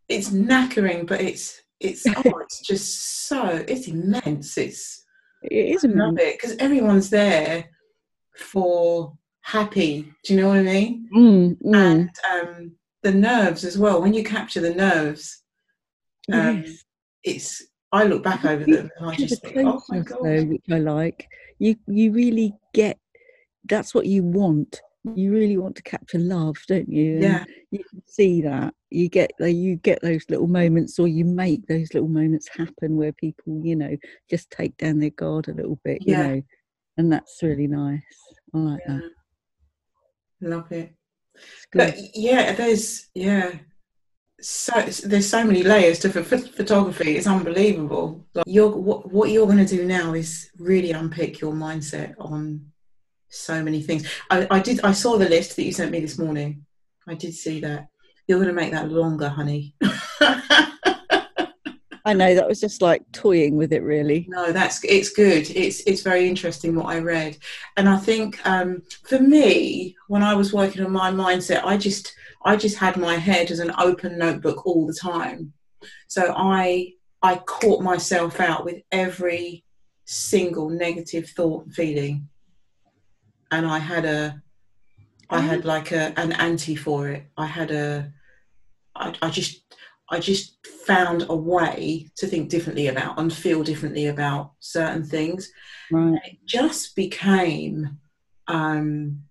it's 0.08 0.30
knackering, 0.30 1.06
but 1.06 1.20
it's 1.20 1.60
it's 1.80 2.06
oh, 2.06 2.38
it's 2.40 2.60
just 2.60 3.26
so 3.28 3.62
it's 3.68 3.88
immense. 3.88 4.56
It's 4.56 5.03
It 5.50 5.76
is 5.76 5.84
I 5.84 5.88
love 5.88 6.18
it 6.18 6.38
because 6.38 6.56
everyone's 6.58 7.10
there 7.10 7.66
for 8.36 9.16
happy. 9.42 10.12
Do 10.24 10.34
you 10.34 10.40
know 10.40 10.48
what 10.48 10.58
I 10.58 10.62
mean? 10.62 11.08
Mm, 11.14 11.58
mm, 11.62 11.74
And 11.74 12.10
um, 12.30 12.72
the 13.02 13.12
nerves 13.12 13.64
as 13.64 13.78
well. 13.78 14.00
When 14.00 14.14
you 14.14 14.24
capture 14.24 14.60
the 14.60 14.74
nerves, 14.74 15.42
um, 16.32 16.64
yes. 16.64 16.84
it's. 17.22 17.62
I 17.92 18.04
look 18.04 18.24
back 18.24 18.44
over 18.44 18.64
them 18.64 18.90
and 18.98 19.10
I 19.10 19.14
just 19.14 19.40
think, 19.42 19.68
oh 19.68 19.80
my 19.88 20.00
god. 20.00 20.18
though, 20.20 20.44
which 20.44 20.64
I 20.68 20.78
like. 20.78 21.28
You 21.60 21.76
you 21.86 22.10
really 22.10 22.54
get 22.72 22.98
that's 23.68 23.94
what 23.94 24.06
you 24.06 24.22
want. 24.22 24.80
You 25.04 25.32
really 25.32 25.58
want 25.58 25.76
to 25.76 25.82
capture 25.82 26.18
love, 26.18 26.56
don't 26.66 26.88
you? 26.88 27.14
And 27.14 27.22
Yeah, 27.22 27.44
you 27.70 27.84
can 27.84 28.02
see 28.06 28.40
that 28.42 28.72
you 28.90 29.08
get 29.10 29.32
you 29.38 29.76
get 29.76 30.00
those 30.00 30.24
little 30.30 30.46
moments, 30.46 30.98
or 30.98 31.06
you 31.08 31.24
make 31.26 31.66
those 31.66 31.92
little 31.92 32.08
moments 32.08 32.48
happen 32.48 32.96
where 32.96 33.12
people, 33.12 33.60
you 33.62 33.76
know, 33.76 33.96
just 34.30 34.50
take 34.50 34.76
down 34.78 34.98
their 34.98 35.10
guard 35.10 35.48
a 35.48 35.52
little 35.54 35.78
bit, 35.84 36.02
you 36.06 36.14
Yeah. 36.14 36.26
know, 36.26 36.42
and 36.96 37.12
that's 37.12 37.42
really 37.42 37.66
nice. 37.66 38.02
I 38.54 38.58
like 38.58 38.82
yeah. 38.88 39.00
that. 40.40 40.48
love 40.48 40.72
it. 40.72 40.94
But 41.72 41.96
yeah, 42.14 42.54
there's 42.54 43.10
yeah, 43.14 43.52
so 44.40 44.80
there's 45.04 45.28
so 45.28 45.44
many 45.44 45.62
layers 45.62 45.98
to 46.00 46.08
ph- 46.08 46.50
photography. 46.52 47.16
It's 47.16 47.26
unbelievable. 47.26 48.26
Like 48.34 48.44
you're 48.46 48.70
what 48.74 49.12
what 49.12 49.30
you're 49.30 49.46
going 49.46 49.64
to 49.64 49.76
do 49.76 49.84
now 49.84 50.14
is 50.14 50.50
really 50.58 50.92
unpick 50.92 51.40
your 51.40 51.52
mindset 51.52 52.14
on 52.18 52.72
so 53.34 53.62
many 53.62 53.82
things. 53.82 54.08
I, 54.30 54.46
I 54.50 54.60
did. 54.60 54.80
I 54.84 54.92
saw 54.92 55.16
the 55.16 55.28
list 55.28 55.56
that 55.56 55.64
you 55.64 55.72
sent 55.72 55.90
me 55.90 56.00
this 56.00 56.18
morning. 56.18 56.64
I 57.06 57.14
did 57.14 57.34
see 57.34 57.60
that. 57.60 57.88
You're 58.26 58.38
going 58.38 58.48
to 58.48 58.54
make 58.54 58.72
that 58.72 58.90
longer, 58.90 59.28
honey. 59.28 59.74
I 62.06 62.12
know 62.12 62.34
that 62.34 62.46
was 62.46 62.60
just 62.60 62.82
like 62.82 63.02
toying 63.12 63.56
with 63.56 63.72
it, 63.72 63.82
really. 63.82 64.26
No, 64.28 64.52
that's 64.52 64.84
it's 64.84 65.10
good. 65.10 65.50
It's 65.50 65.80
it's 65.86 66.02
very 66.02 66.28
interesting 66.28 66.74
what 66.74 66.86
I 66.86 66.98
read, 66.98 67.38
and 67.78 67.88
I 67.88 67.96
think 67.96 68.44
um, 68.46 68.82
for 69.08 69.18
me, 69.18 69.96
when 70.08 70.22
I 70.22 70.34
was 70.34 70.52
working 70.52 70.84
on 70.84 70.92
my 70.92 71.10
mindset, 71.10 71.64
I 71.64 71.78
just 71.78 72.14
I 72.44 72.56
just 72.56 72.76
had 72.76 72.98
my 72.98 73.16
head 73.16 73.50
as 73.50 73.58
an 73.58 73.72
open 73.78 74.18
notebook 74.18 74.66
all 74.66 74.86
the 74.86 74.92
time. 74.94 75.54
So 76.08 76.34
I 76.36 76.92
I 77.22 77.36
caught 77.36 77.82
myself 77.82 78.38
out 78.38 78.66
with 78.66 78.82
every 78.92 79.64
single 80.04 80.68
negative 80.68 81.30
thought 81.30 81.64
and 81.64 81.74
feeling, 81.74 82.28
and 83.56 83.66
I 83.66 83.78
had 83.78 84.04
a 84.04 84.42
I 85.30 85.40
had 85.40 85.64
like 85.64 85.92
a 85.92 86.12
an 86.18 86.32
anti 86.32 86.76
for 86.76 87.08
it. 87.08 87.26
I 87.36 87.46
had 87.46 87.70
a 87.70 88.12
I, 88.94 89.14
I 89.22 89.30
just 89.30 89.64
I 90.10 90.20
just 90.20 90.66
found 90.86 91.26
a 91.28 91.34
way 91.34 92.10
to 92.16 92.26
think 92.26 92.50
differently 92.50 92.88
about 92.88 93.18
and 93.18 93.32
feel 93.32 93.62
differently 93.62 94.06
about 94.06 94.52
certain 94.60 95.02
things. 95.02 95.50
Right. 95.90 96.20
It 96.24 96.38
just 96.44 96.94
became, 96.94 97.98
um, 98.46 99.22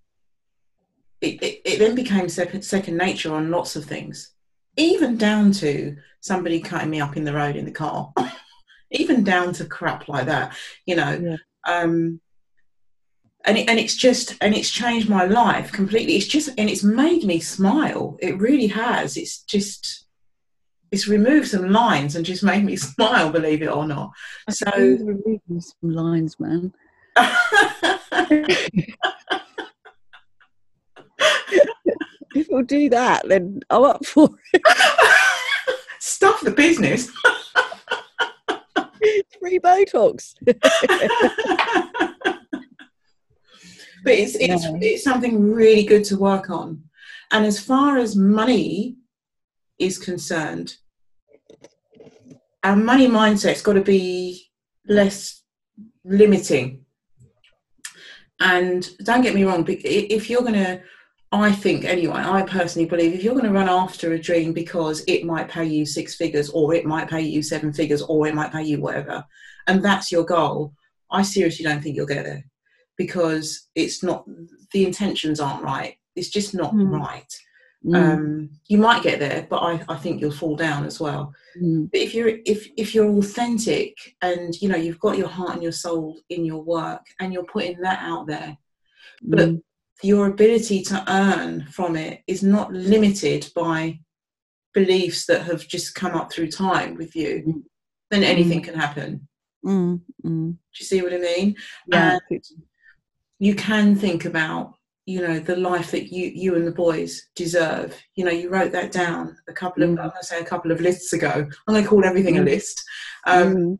it, 1.21 1.41
it, 1.43 1.61
it 1.63 1.79
then 1.79 1.93
became 1.95 2.27
second, 2.27 2.63
second 2.63 2.97
nature 2.97 3.33
on 3.33 3.51
lots 3.51 3.75
of 3.75 3.85
things, 3.85 4.31
even 4.75 5.15
down 5.15 5.51
to 5.53 5.95
somebody 6.21 6.59
cutting 6.59 6.89
me 6.89 6.99
up 6.99 7.17
in 7.17 7.23
the 7.23 7.33
road 7.33 7.55
in 7.55 7.65
the 7.65 7.71
car, 7.71 8.11
even 8.91 9.23
down 9.23 9.53
to 9.53 9.65
crap 9.65 10.07
like 10.07 10.25
that, 10.25 10.57
you 10.87 10.95
know. 10.95 11.11
Yeah. 11.11 11.37
Um, 11.65 12.19
and, 13.45 13.57
it, 13.57 13.69
and 13.69 13.79
it's 13.79 13.95
just 13.95 14.35
and 14.41 14.55
it's 14.55 14.69
changed 14.69 15.09
my 15.09 15.25
life 15.25 15.71
completely 15.71 16.15
it's 16.15 16.27
just 16.27 16.49
and 16.57 16.69
it's 16.69 16.83
made 16.83 17.23
me 17.23 17.39
smile 17.39 18.17
it 18.21 18.37
really 18.37 18.67
has 18.67 19.17
it's 19.17 19.39
just 19.39 20.05
it's 20.91 21.07
removed 21.07 21.47
some 21.47 21.69
lines 21.69 22.15
and 22.15 22.25
just 22.25 22.43
made 22.43 22.63
me 22.63 22.75
smile 22.77 23.31
believe 23.31 23.61
it 23.61 23.67
or 23.67 23.85
not 23.87 24.11
so 24.49 24.69
You 24.75 25.05
were 25.05 25.17
reading 25.25 25.61
some 25.61 25.91
lines, 25.91 26.39
man. 26.39 26.73
if 32.35 32.47
we'll 32.49 32.63
do 32.63 32.89
that, 32.89 33.21
then 33.27 33.61
I'm 33.69 33.83
up 33.83 34.05
for 34.05 34.29
it. 34.53 34.61
Stuff 35.99 36.41
the 36.41 36.51
business. 36.51 37.09
Free 39.39 39.59
Botox. 39.59 40.33
But 44.03 44.13
it's 44.13 44.35
it's 44.35 44.65
Yeah. 44.65 44.77
it's 44.81 45.03
something 45.03 45.51
really 45.53 45.83
good 45.83 46.03
to 46.05 46.17
work 46.17 46.49
on. 46.49 46.83
And 47.31 47.45
as 47.45 47.59
far 47.59 47.97
as 47.97 48.15
money 48.15 48.97
is 49.79 49.97
concerned, 49.97 50.75
our 52.63 52.75
money 52.75 53.07
mindset's 53.07 53.61
got 53.61 53.73
to 53.73 53.81
be 53.81 54.49
less 54.87 55.41
limiting. 56.05 56.85
And 58.39 58.87
don't 59.03 59.21
get 59.21 59.35
me 59.35 59.43
wrong, 59.43 59.65
if 59.67 60.29
you're 60.29 60.41
going 60.41 60.53
to, 60.53 60.81
I 61.31 61.51
think 61.51 61.85
anyway, 61.85 62.21
I 62.23 62.41
personally 62.43 62.87
believe 62.87 63.13
if 63.13 63.23
you're 63.23 63.33
going 63.33 63.45
to 63.45 63.51
run 63.51 63.69
after 63.69 64.13
a 64.13 64.19
dream 64.19 64.53
because 64.53 65.03
it 65.07 65.25
might 65.25 65.49
pay 65.49 65.65
you 65.65 65.85
six 65.85 66.15
figures 66.15 66.49
or 66.49 66.73
it 66.73 66.85
might 66.85 67.09
pay 67.09 67.21
you 67.21 67.41
seven 67.41 67.71
figures 67.71 68.01
or 68.01 68.27
it 68.27 68.35
might 68.35 68.51
pay 68.51 68.63
you 68.63 68.81
whatever, 68.81 69.25
and 69.67 69.81
that's 69.81 70.11
your 70.11 70.25
goal, 70.25 70.73
I 71.09 71.21
seriously 71.21 71.63
don't 71.63 71.81
think 71.81 71.95
you'll 71.95 72.05
get 72.05 72.25
there 72.25 72.43
because 72.97 73.69
it's 73.75 74.03
not, 74.03 74.25
the 74.71 74.85
intentions 74.85 75.39
aren't 75.39 75.63
right. 75.63 75.95
It's 76.15 76.29
just 76.29 76.53
not 76.53 76.73
Mm. 76.73 76.91
right. 76.99 77.33
Mm, 77.85 77.95
Um, 77.95 78.49
you 78.67 78.77
might 78.77 79.03
get 79.03 79.19
there, 79.19 79.45
but 79.49 79.57
I, 79.57 79.83
I 79.89 79.97
think 79.97 80.21
you'll 80.21 80.31
fall 80.31 80.55
down 80.55 80.85
as 80.85 80.99
well 81.01 81.33
mm, 81.61 81.91
but 81.91 81.99
if 81.99 82.13
you're 82.15 82.31
if 82.45 82.67
if 82.77 82.95
you're 82.95 83.11
authentic 83.17 83.93
and 84.21 84.59
you 84.61 84.69
know 84.69 84.77
you've 84.77 84.99
got 85.05 85.17
your 85.17 85.27
heart 85.27 85.53
and 85.55 85.61
your 85.63 85.73
soul 85.73 86.17
in 86.29 86.45
your 86.45 86.63
work 86.63 87.05
and 87.19 87.33
you're 87.33 87.51
putting 87.55 87.77
that 87.81 87.99
out 88.01 88.25
there 88.25 88.57
but 89.21 89.49
mm, 89.49 89.61
your 90.01 90.27
ability 90.27 90.81
to 90.83 91.03
earn 91.09 91.65
from 91.77 91.95
it 91.97 92.21
is 92.25 92.41
not 92.41 92.71
limited 92.73 93.49
by 93.53 93.99
beliefs 94.73 95.25
that 95.25 95.43
have 95.43 95.67
just 95.67 95.93
come 95.93 96.13
up 96.15 96.31
through 96.31 96.49
time 96.49 96.95
with 96.95 97.15
you 97.15 97.43
Mm. 97.45 97.63
then 98.11 98.23
anything 98.23 98.61
can 98.61 98.75
happen 98.75 99.27
mm, 99.65 99.99
mm. 100.25 100.51
do 100.53 100.77
you 100.79 100.85
see 100.85 101.01
what 101.01 101.13
i 101.13 101.17
mean 101.17 101.55
Yeah, 101.87 102.17
you 103.45 103.53
can 103.55 103.95
think 103.95 104.25
about 104.25 104.73
you 105.05 105.19
know 105.25 105.37
the 105.39 105.55
life 105.71 105.89
that 105.91 106.13
you 106.15 106.31
you 106.43 106.55
and 106.55 106.65
the 106.65 106.71
boys 106.85 107.11
deserve 107.35 107.89
you 108.15 108.23
know 108.25 108.31
you 108.31 108.49
wrote 108.49 108.71
that 108.71 108.91
down 108.91 109.35
a 109.49 109.53
couple 109.61 109.83
of 109.83 109.89
Mm. 109.89 109.99
i'm 109.99 110.09
going 110.13 110.21
to 110.21 110.31
say 110.31 110.39
a 110.39 110.51
couple 110.51 110.71
of 110.71 110.79
lists 110.87 111.11
ago 111.17 111.33
i'm 111.67 111.73
going 111.73 111.83
to 111.83 111.89
call 111.89 112.05
everything 112.05 112.37
a 112.37 112.41
Mm. 112.41 112.45
list 112.45 112.77
um, 113.25 113.55
mm, 113.55 113.77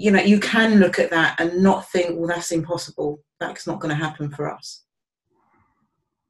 you 0.00 0.10
know, 0.10 0.22
you 0.22 0.40
can 0.40 0.78
look 0.78 0.98
at 0.98 1.10
that 1.10 1.38
and 1.38 1.62
not 1.62 1.90
think, 1.90 2.16
well, 2.18 2.26
that's 2.28 2.52
impossible. 2.52 3.22
That's 3.38 3.66
not 3.66 3.80
going 3.80 3.94
to 3.94 4.02
happen 4.02 4.30
for 4.30 4.50
us. 4.50 4.82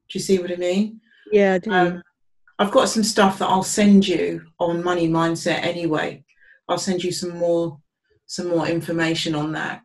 Do 0.08 0.18
you 0.18 0.20
see 0.20 0.40
what 0.40 0.50
I 0.50 0.56
mean? 0.56 1.00
yeah, 1.30 1.52
I 1.52 1.58
do. 1.58 1.70
Um, 1.70 2.02
I've 2.58 2.72
got 2.72 2.88
some 2.88 3.04
stuff 3.04 3.38
that 3.38 3.46
I'll 3.48 3.62
send 3.62 4.08
you 4.08 4.42
on 4.58 4.82
money 4.82 5.08
mindset 5.08 5.62
anyway. 5.62 6.24
I'll 6.68 6.78
send 6.78 7.04
you 7.04 7.12
some 7.12 7.38
more, 7.38 7.78
some 8.26 8.48
more 8.48 8.66
information 8.66 9.36
on 9.36 9.52
that 9.52 9.82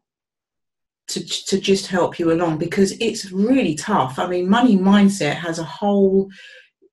to 1.08 1.24
to 1.24 1.60
just 1.60 1.88
help 1.88 2.18
you 2.18 2.32
along 2.32 2.58
because 2.58 2.94
it's 3.00 3.32
really 3.32 3.76
tough. 3.76 4.18
I 4.18 4.28
mean, 4.28 4.50
money 4.50 4.78
mindset 4.78 5.36
has 5.36 5.60
a 5.60 5.64
whole. 5.64 6.30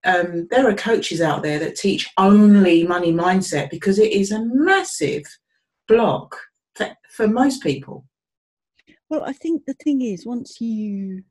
Um, 0.05 0.49
there 0.51 0.69
are 0.69 0.75
coaches 0.75 1.21
out 1.21 1.43
there 1.43 1.61
that 1.61 1.77
teach 1.77 2.11
only 2.19 2.85
money 2.85 3.13
mindset 3.13 3.71
because 3.71 3.99
it 3.99 4.13
is 4.13 4.33
a 4.33 4.45
massive 4.45 5.23
block 5.87 6.37
for, 6.75 6.91
for 7.11 7.29
most 7.29 7.63
people. 7.63 8.05
Well, 9.09 9.23
I 9.25 9.33
think 9.33 9.65
the 9.67 9.75
thing 9.75 10.03
is, 10.03 10.27
once 10.27 10.61
you, 10.61 11.23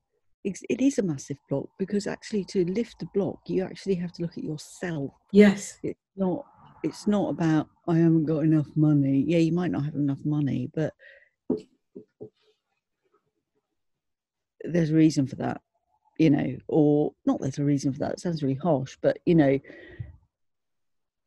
it 0.43 0.81
is 0.81 1.00
a 1.00 1.03
massive 1.03 1.38
block 1.50 1.67
because 1.79 2.07
actually 2.07 2.46
to 2.46 2.63
lift 2.65 3.00
the 3.00 3.07
block, 3.13 3.39
you 3.48 3.63
actually 3.63 3.96
have 3.96 4.13
to 4.13 4.22
look 4.22 4.37
at 4.37 4.44
yourself. 4.44 5.11
Yes. 5.31 5.77
It's 5.83 6.00
not. 6.15 6.46
It's 6.83 7.05
not 7.05 7.29
about 7.29 7.67
I 7.87 7.98
haven't 7.98 8.25
got 8.25 8.39
enough 8.39 8.65
money. 8.75 9.24
Yeah, 9.27 9.37
you 9.37 9.51
might 9.51 9.70
not 9.70 9.85
have 9.85 9.94
enough 9.94 10.25
money, 10.25 10.72
but 10.74 10.94
there's 14.63 14.91
a 14.91 14.95
reason 14.95 15.27
for 15.27 15.35
that, 15.37 15.61
you 16.17 16.29
know, 16.29 16.57
or 16.67 17.13
not. 17.25 17.41
There's 17.41 17.59
a 17.59 17.63
reason 17.63 17.93
for 17.93 18.00
that. 18.00 18.13
It 18.13 18.19
sounds 18.19 18.43
really 18.43 18.55
harsh, 18.55 18.97
but 19.01 19.19
you 19.25 19.35
know, 19.35 19.59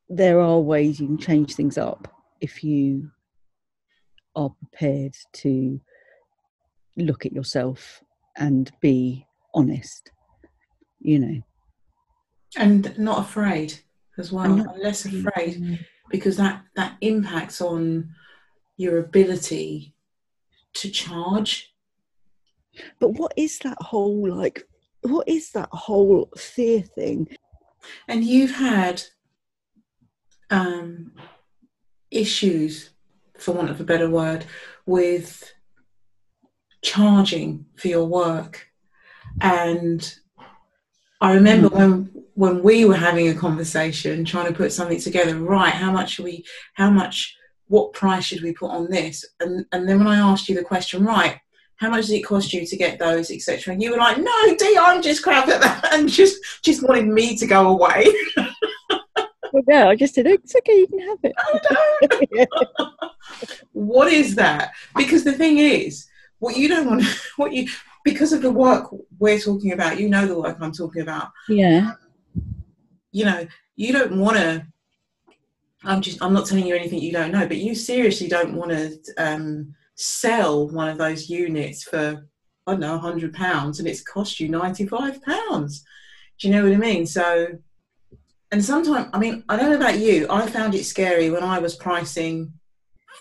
there 0.08 0.40
are 0.40 0.60
ways 0.60 1.00
you 1.00 1.06
can 1.06 1.18
change 1.18 1.54
things 1.54 1.78
up 1.78 2.08
if 2.40 2.62
you 2.62 3.10
are 4.36 4.50
prepared 4.50 5.14
to 5.32 5.80
look 6.96 7.26
at 7.26 7.32
yourself 7.32 8.02
and 8.36 8.70
be 8.80 9.26
honest 9.54 10.10
you 11.00 11.18
know 11.18 11.40
and 12.56 12.96
not 12.98 13.18
afraid 13.20 13.74
as 14.18 14.32
well 14.32 14.48
not 14.48 14.74
and 14.74 14.82
less 14.82 15.04
afraid 15.04 15.78
because 16.10 16.36
that 16.36 16.62
that 16.76 16.96
impacts 17.00 17.60
on 17.60 18.08
your 18.76 18.98
ability 18.98 19.94
to 20.72 20.90
charge 20.90 21.73
but 23.00 23.10
what 23.10 23.32
is 23.36 23.58
that 23.60 23.80
whole 23.80 24.28
like 24.28 24.66
what 25.04 25.28
is 25.28 25.50
that 25.50 25.68
whole 25.70 26.30
fear 26.36 26.80
thing? 26.80 27.28
And 28.08 28.24
you've 28.24 28.54
had 28.54 29.02
um 30.50 31.12
issues 32.10 32.90
for 33.38 33.52
want 33.52 33.70
of 33.70 33.80
a 33.80 33.84
better 33.84 34.08
word 34.08 34.44
with 34.86 35.52
charging 36.82 37.66
for 37.76 37.88
your 37.88 38.06
work. 38.06 38.68
And 39.40 40.14
i 41.20 41.32
remember 41.32 41.68
when 41.68 42.10
when 42.34 42.62
we 42.62 42.84
were 42.84 42.96
having 42.96 43.28
a 43.28 43.34
conversation 43.34 44.24
trying 44.24 44.46
to 44.46 44.52
put 44.52 44.72
something 44.72 45.00
together 45.00 45.38
right 45.38 45.72
how 45.72 45.90
much 45.90 46.10
should 46.10 46.24
we 46.24 46.44
how 46.74 46.90
much 46.90 47.36
what 47.68 47.92
price 47.92 48.24
should 48.24 48.42
we 48.42 48.52
put 48.52 48.70
on 48.70 48.90
this? 48.90 49.24
And 49.40 49.64
and 49.72 49.88
then 49.88 49.98
when 49.98 50.08
i 50.08 50.16
asked 50.16 50.48
you 50.48 50.54
the 50.54 50.62
question 50.64 51.04
right 51.04 51.40
how 51.76 51.90
much 51.90 52.02
does 52.02 52.12
it 52.12 52.22
cost 52.22 52.52
you 52.52 52.66
to 52.66 52.76
get 52.76 52.98
those 52.98 53.30
etc 53.30 53.72
and 53.72 53.82
you 53.82 53.90
were 53.90 53.96
like 53.96 54.18
no 54.18 54.56
Dee 54.56 54.78
i'm 54.80 55.02
just 55.02 55.22
crap 55.22 55.48
at 55.48 55.60
that 55.60 55.88
and 55.92 56.08
just 56.08 56.36
just 56.62 56.82
wanted 56.86 57.06
me 57.06 57.36
to 57.36 57.46
go 57.46 57.68
away. 57.68 58.06
Well, 59.52 59.62
yeah 59.68 59.88
i 59.88 59.96
just 59.96 60.14
said 60.14 60.26
it's 60.26 60.54
okay 60.56 60.78
you 60.78 60.86
can 60.86 61.00
have 61.00 61.18
it. 61.22 62.48
What 63.72 64.12
is 64.12 64.34
that? 64.36 64.72
Because 64.96 65.24
the 65.24 65.32
thing 65.32 65.58
is 65.58 66.06
what 66.38 66.56
you 66.56 66.68
don't 66.68 66.86
want 66.86 67.04
what 67.36 67.52
you 67.52 67.68
because 68.04 68.32
of 68.32 68.42
the 68.42 68.50
work 68.50 68.90
we're 69.18 69.38
talking 69.38 69.72
about 69.72 69.98
you 69.98 70.08
know 70.08 70.26
the 70.26 70.38
work 70.38 70.58
i'm 70.60 70.72
talking 70.72 71.02
about. 71.02 71.30
Yeah. 71.48 71.92
You 73.12 73.24
know 73.24 73.46
you 73.76 73.92
don't 73.92 74.18
want 74.18 74.36
to 74.36 74.66
i'm 75.84 76.00
just 76.00 76.22
i'm 76.22 76.32
not 76.32 76.46
telling 76.46 76.66
you 76.66 76.74
anything 76.74 77.00
you 77.00 77.12
don't 77.12 77.32
know 77.32 77.46
but 77.46 77.56
you 77.56 77.74
seriously 77.74 78.28
don't 78.28 78.54
want 78.54 78.70
to 78.70 78.98
um, 79.18 79.74
sell 79.96 80.68
one 80.68 80.88
of 80.88 80.98
those 80.98 81.28
units 81.30 81.84
for 81.84 82.26
i 82.66 82.72
don't 82.72 82.80
know 82.80 82.94
100 82.94 83.32
pounds 83.34 83.78
and 83.78 83.86
it's 83.88 84.02
cost 84.02 84.40
you 84.40 84.48
95 84.48 85.22
pounds. 85.22 85.84
Do 86.40 86.48
you 86.48 86.54
know 86.54 86.64
what 86.64 86.72
i 86.72 86.76
mean? 86.76 87.06
So 87.06 87.46
and 88.50 88.64
sometimes 88.64 89.08
i 89.12 89.18
mean 89.18 89.44
i 89.48 89.56
don't 89.56 89.70
know 89.70 89.76
about 89.76 89.98
you 89.98 90.26
i 90.30 90.46
found 90.46 90.74
it 90.74 90.84
scary 90.84 91.30
when 91.30 91.42
i 91.42 91.58
was 91.58 91.74
pricing 91.76 92.52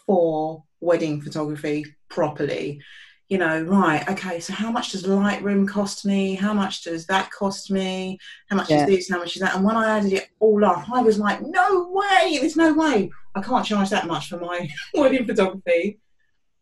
for 0.06 0.64
wedding 0.80 1.22
photography 1.22 1.86
properly. 2.10 2.82
You 3.30 3.38
know 3.40 3.64
right 3.64 4.08
okay 4.10 4.40
so 4.40 4.54
how 4.54 4.70
much 4.70 4.92
does 4.92 5.06
lightroom 5.08 5.68
cost 5.68 6.06
me? 6.06 6.36
How 6.36 6.54
much 6.54 6.84
does 6.84 7.06
that 7.08 7.32
cost 7.32 7.72
me? 7.72 8.20
How 8.50 8.58
much 8.58 8.70
Yeah. 8.70 8.82
is 8.82 8.88
this? 8.88 9.10
How 9.10 9.18
much 9.18 9.36
is 9.36 9.42
that? 9.42 9.56
And 9.56 9.64
when 9.64 9.76
i 9.78 9.98
added 9.98 10.14
it 10.14 10.30
all 10.40 10.64
up 10.66 10.90
i 10.92 11.02
was 11.02 11.18
like 11.18 11.42
no 11.42 11.90
way 11.92 12.38
there's 12.40 12.56
no 12.56 12.74
way. 12.74 13.10
I 13.36 13.42
can't 13.42 13.66
charge 13.66 13.90
that 13.90 14.08
much 14.08 14.30
for 14.30 14.38
my 14.40 14.70
wedding 14.94 15.26
photography 15.26 16.00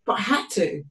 but 0.06 0.20
i 0.20 0.22
had 0.22 0.50
to. 0.52 0.84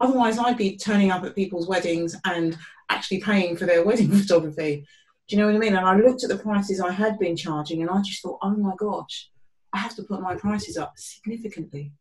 Otherwise 0.00 0.38
i'd 0.38 0.56
be 0.56 0.76
turning 0.76 1.10
up 1.10 1.24
at 1.24 1.34
people's 1.34 1.68
weddings 1.68 2.16
and 2.24 2.56
actually 2.88 3.20
paying 3.20 3.56
for 3.56 3.66
their 3.66 3.84
wedding 3.88 4.10
photography. 4.10 4.86
Do 5.28 5.36
you 5.36 5.42
know 5.42 5.48
what 5.48 5.56
i 5.56 5.58
mean? 5.58 5.76
And 5.76 5.86
i 5.86 5.96
looked 5.96 6.24
at 6.24 6.30
the 6.30 6.38
prices 6.38 6.80
i 6.80 6.92
had 6.92 7.18
been 7.18 7.36
charging 7.36 7.82
and 7.82 7.90
i 7.90 8.00
just 8.02 8.22
thought 8.22 8.38
oh 8.42 8.56
my 8.56 8.72
gosh 8.78 9.30
i 9.72 9.78
have 9.78 9.94
to 9.96 10.02
put 10.02 10.20
my 10.20 10.34
prices 10.34 10.76
up 10.76 10.92
significantly. 10.96 11.92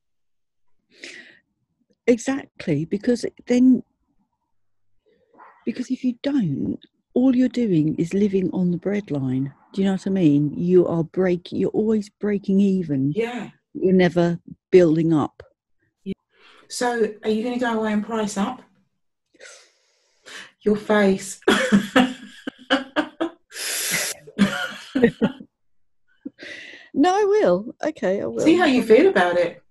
Exactly 2.06 2.86
because 2.86 3.26
then 3.48 3.84
because 5.66 5.92
if 5.92 6.04
you 6.04 6.16
don't 6.24 6.80
all 7.14 7.36
you're 7.36 7.50
doing 7.50 7.96
is 7.96 8.14
living 8.14 8.48
on 8.54 8.70
the 8.70 8.78
breadline. 8.78 9.52
Do 9.74 9.82
you 9.82 9.86
know 9.86 9.94
what 9.94 10.06
i 10.06 10.12
mean? 10.12 10.54
You 10.56 10.86
are 10.86 11.04
break 11.04 11.52
you're 11.52 11.72
always 11.72 12.10
breaking 12.10 12.60
even. 12.60 13.12
Yeah. 13.16 13.50
You're 13.74 13.94
never 13.94 14.40
building 14.72 15.14
up 15.14 15.42
So, 16.70 17.14
are 17.24 17.30
you 17.30 17.44
going 17.44 17.58
to 17.58 17.66
go 17.66 17.80
away 17.80 17.94
and 17.94 18.06
price 18.06 18.38
up? 18.38 18.62
Your 20.62 20.76
face. 20.76 21.40
no 26.94 27.16
i 27.16 27.24
will 27.24 27.76
okay 27.86 28.22
i 28.22 28.26
will 28.26 28.40
see 28.40 28.58
how 28.58 28.66
you 28.66 28.82
feel 28.82 29.08
about 29.08 29.38
it. 29.38 29.62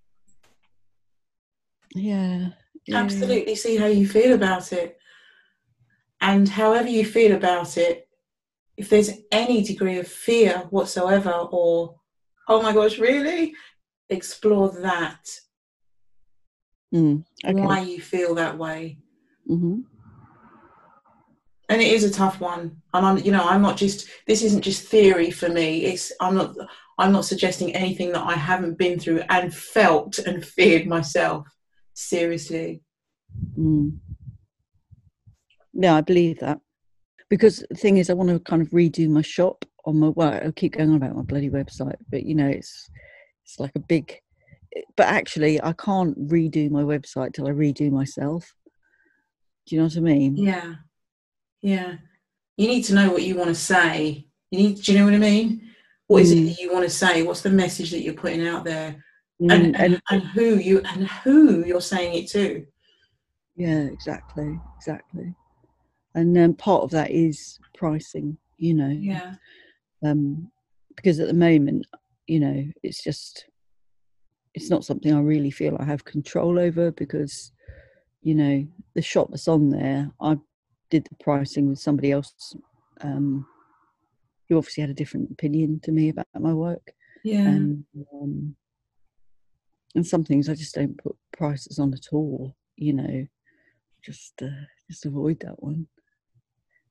yeah, 1.95 2.51
yeah. 2.87 2.97
Absolutely 2.97 3.57
see 3.57 3.77
how 3.77 3.87
you 3.87 4.07
feel 4.07 4.33
about 4.35 4.73
it. 4.73 4.97
And 6.21 6.49
however 6.49 6.89
you 6.89 7.05
feel 7.05 7.35
about 7.37 7.77
it, 7.77 8.09
if 8.77 8.89
there's 8.89 9.11
any 9.31 9.63
degree 9.63 9.99
of 9.99 10.09
fear 10.09 10.67
whatsoever, 10.71 11.31
or 11.31 11.97
oh 12.49 12.63
my 12.63 12.73
gosh, 12.73 12.99
really, 12.99 13.55
explore 14.09 14.71
that. 14.81 15.27
Mm, 16.95 17.25
okay. 17.45 17.61
Why 17.61 17.81
you 17.81 18.01
feel 18.01 18.35
that 18.37 18.57
way. 18.59 18.99
hmm 19.47 19.81
and 21.69 21.83
it 21.83 21.93
is 21.93 22.05
a 22.05 22.11
tough 22.13 22.41
one 22.41 22.81
and 22.95 23.05
i'm 23.05 23.19
you 23.19 23.33
know 23.33 23.43
i'm 23.43 23.61
not 23.61 23.77
just 23.77 24.07
this 24.29 24.43
isn't 24.45 24.63
just 24.63 24.87
theory 24.87 25.33
for 25.33 25.49
me 25.49 25.85
it's 25.85 26.13
i'm 26.21 26.37
not 26.37 26.55
i'm 26.97 27.11
not 27.11 27.25
suggesting 27.25 27.75
anything 27.75 28.13
that 28.13 28.23
i 28.25 28.35
haven't 28.35 28.79
been 28.79 29.01
through 29.01 29.21
and 29.31 29.53
felt 29.53 30.17
and 30.21 30.47
feared 30.47 30.87
myself 30.87 31.45
seriously 31.93 32.83
Mm. 33.59 33.99
No, 35.75 35.95
I 35.95 36.01
believe 36.01 36.39
that. 36.41 36.61
Because 37.29 37.65
the 37.69 37.77
thing 37.77 37.97
is, 37.97 38.09
I 38.09 38.15
want 38.15 38.31
to 38.31 38.39
kind 38.41 38.63
of 38.63 38.69
redo 38.71 39.09
my 39.09 39.23
shop 39.23 39.65
on 39.85 39.99
my. 39.99 40.09
Well, 40.09 40.33
I 40.33 40.51
keep 40.53 40.75
going 40.77 40.91
on 40.91 40.97
about 40.97 41.17
my 41.17 41.23
bloody 41.23 41.51
website, 41.51 41.97
but 42.11 42.25
you 42.25 42.35
know, 42.35 42.47
it's 42.49 42.89
it's 43.45 43.59
like 43.59 43.73
a 43.75 43.81
big. 43.81 44.21
But 44.97 45.07
actually, 45.07 45.63
I 45.63 45.73
can't 45.73 46.29
redo 46.29 46.71
my 46.71 46.83
website 46.83 47.33
till 47.35 47.47
I 47.49 47.53
redo 47.53 47.91
myself. 47.91 48.55
Do 49.67 49.75
you 49.75 49.81
know 49.81 49.87
what 49.87 49.97
I 49.97 50.01
mean? 50.01 50.37
yeah 50.37 50.75
yeah 51.63 51.95
you 52.57 52.69
need 52.69 52.83
to 52.83 52.95
know 52.95 53.11
what 53.11 53.23
you 53.23 53.35
want 53.37 53.49
to 53.49 53.55
say 53.55 54.27
you 54.51 54.59
need 54.59 54.81
do 54.81 54.93
you 54.93 54.99
know 54.99 55.05
what 55.07 55.15
i 55.15 55.19
mean 55.19 55.69
what 56.07 56.23
is 56.23 56.31
it 56.31 56.37
Mm. 56.37 56.47
that 56.49 56.61
you 56.61 56.73
want 56.73 56.85
to 56.85 56.91
say 56.91 57.23
what's 57.23 57.41
the 57.41 57.51
message 57.51 57.91
that 57.91 58.03
you're 58.03 58.15
putting 58.15 58.47
out 58.47 58.65
there 58.65 59.03
Mm, 59.43 59.53
and, 59.53 59.77
and 59.77 59.77
and, 59.77 60.03
and 60.11 60.23
who 60.23 60.57
you 60.57 60.81
and 60.85 61.09
who 61.09 61.65
you're 61.65 61.81
saying 61.81 62.23
it 62.23 62.29
to 62.31 62.67
yeah, 63.57 63.85
exactly, 63.85 64.61
exactly. 64.77 65.35
And 66.15 66.37
um, 66.39 66.55
part 66.55 66.83
of 66.83 66.91
that 66.91 67.11
is 67.11 67.59
pricing. 67.75 68.37
You 68.59 68.75
know. 68.75 68.89
yeah 68.89 69.35
um, 70.05 70.51
because 70.95 71.21
at 71.21 71.27
the 71.29 71.35
moment, 71.35 71.87
you 72.27 72.41
know, 72.41 72.65
it's 72.83 73.03
just 73.03 73.47
it's 74.57 74.71
not 74.71 74.87
something 74.87 75.13
I 75.13 75.21
really 75.21 75.51
feel 75.51 75.77
I 75.79 75.85
have 75.85 76.07
control 76.07 76.59
over 76.59 76.91
because, 76.91 77.53
you 78.23 78.35
know, 78.35 78.67
the 78.95 79.03
shop 79.03 79.29
that's 79.31 79.49
on 79.49 79.69
there, 79.69 80.11
I 80.19 80.39
did 80.91 81.05
the 81.05 81.17
pricing 81.23 81.69
with 81.69 81.79
somebody 81.79 82.11
else 82.11 82.57
um, 83.03 83.47
who 84.49 84.57
obviously 84.57 84.81
had 84.81 84.89
a 84.89 84.95
different 84.95 85.31
opinion 85.31 85.79
to 85.81 85.93
me 85.93 86.09
about 86.09 86.27
my 86.35 86.55
work, 86.55 86.95
yeah 87.23 87.47
and 87.49 87.85
um, 88.15 88.57
and 89.95 90.07
some 90.07 90.25
things 90.25 90.49
I 90.49 90.55
just 90.55 90.75
don't 90.75 90.97
put 90.97 91.17
prices 91.37 91.79
on 91.79 91.93
at 91.93 92.09
all. 92.13 92.57
You 92.77 92.95
know, 92.95 93.27
just 94.03 94.41
uh, 94.43 94.65
just 94.91 95.05
avoid 95.05 95.41
that 95.41 95.63
one. 95.63 95.87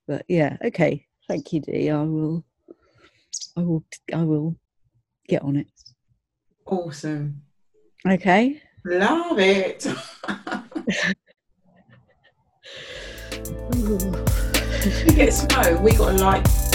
But 0.07 0.23
yeah, 0.27 0.57
okay. 0.63 1.07
Thank 1.27 1.51
you, 1.51 1.61
Dee. 1.61 1.89
I 1.89 2.03
will. 2.03 2.45
I 3.57 3.61
will. 3.61 3.83
I 4.13 4.21
will 4.21 4.55
get 5.27 5.41
on 5.41 5.55
it. 5.55 5.67
awesome 6.67 7.41
Okay. 8.07 8.61
love 8.85 9.39
it 9.39 9.87
Ooh. 13.75 13.97
we 15.07 15.15
get 15.15 15.33
snow 15.33 15.79
we 15.81 15.91
got 15.93 16.13
a 16.13 16.17
light 16.17 16.74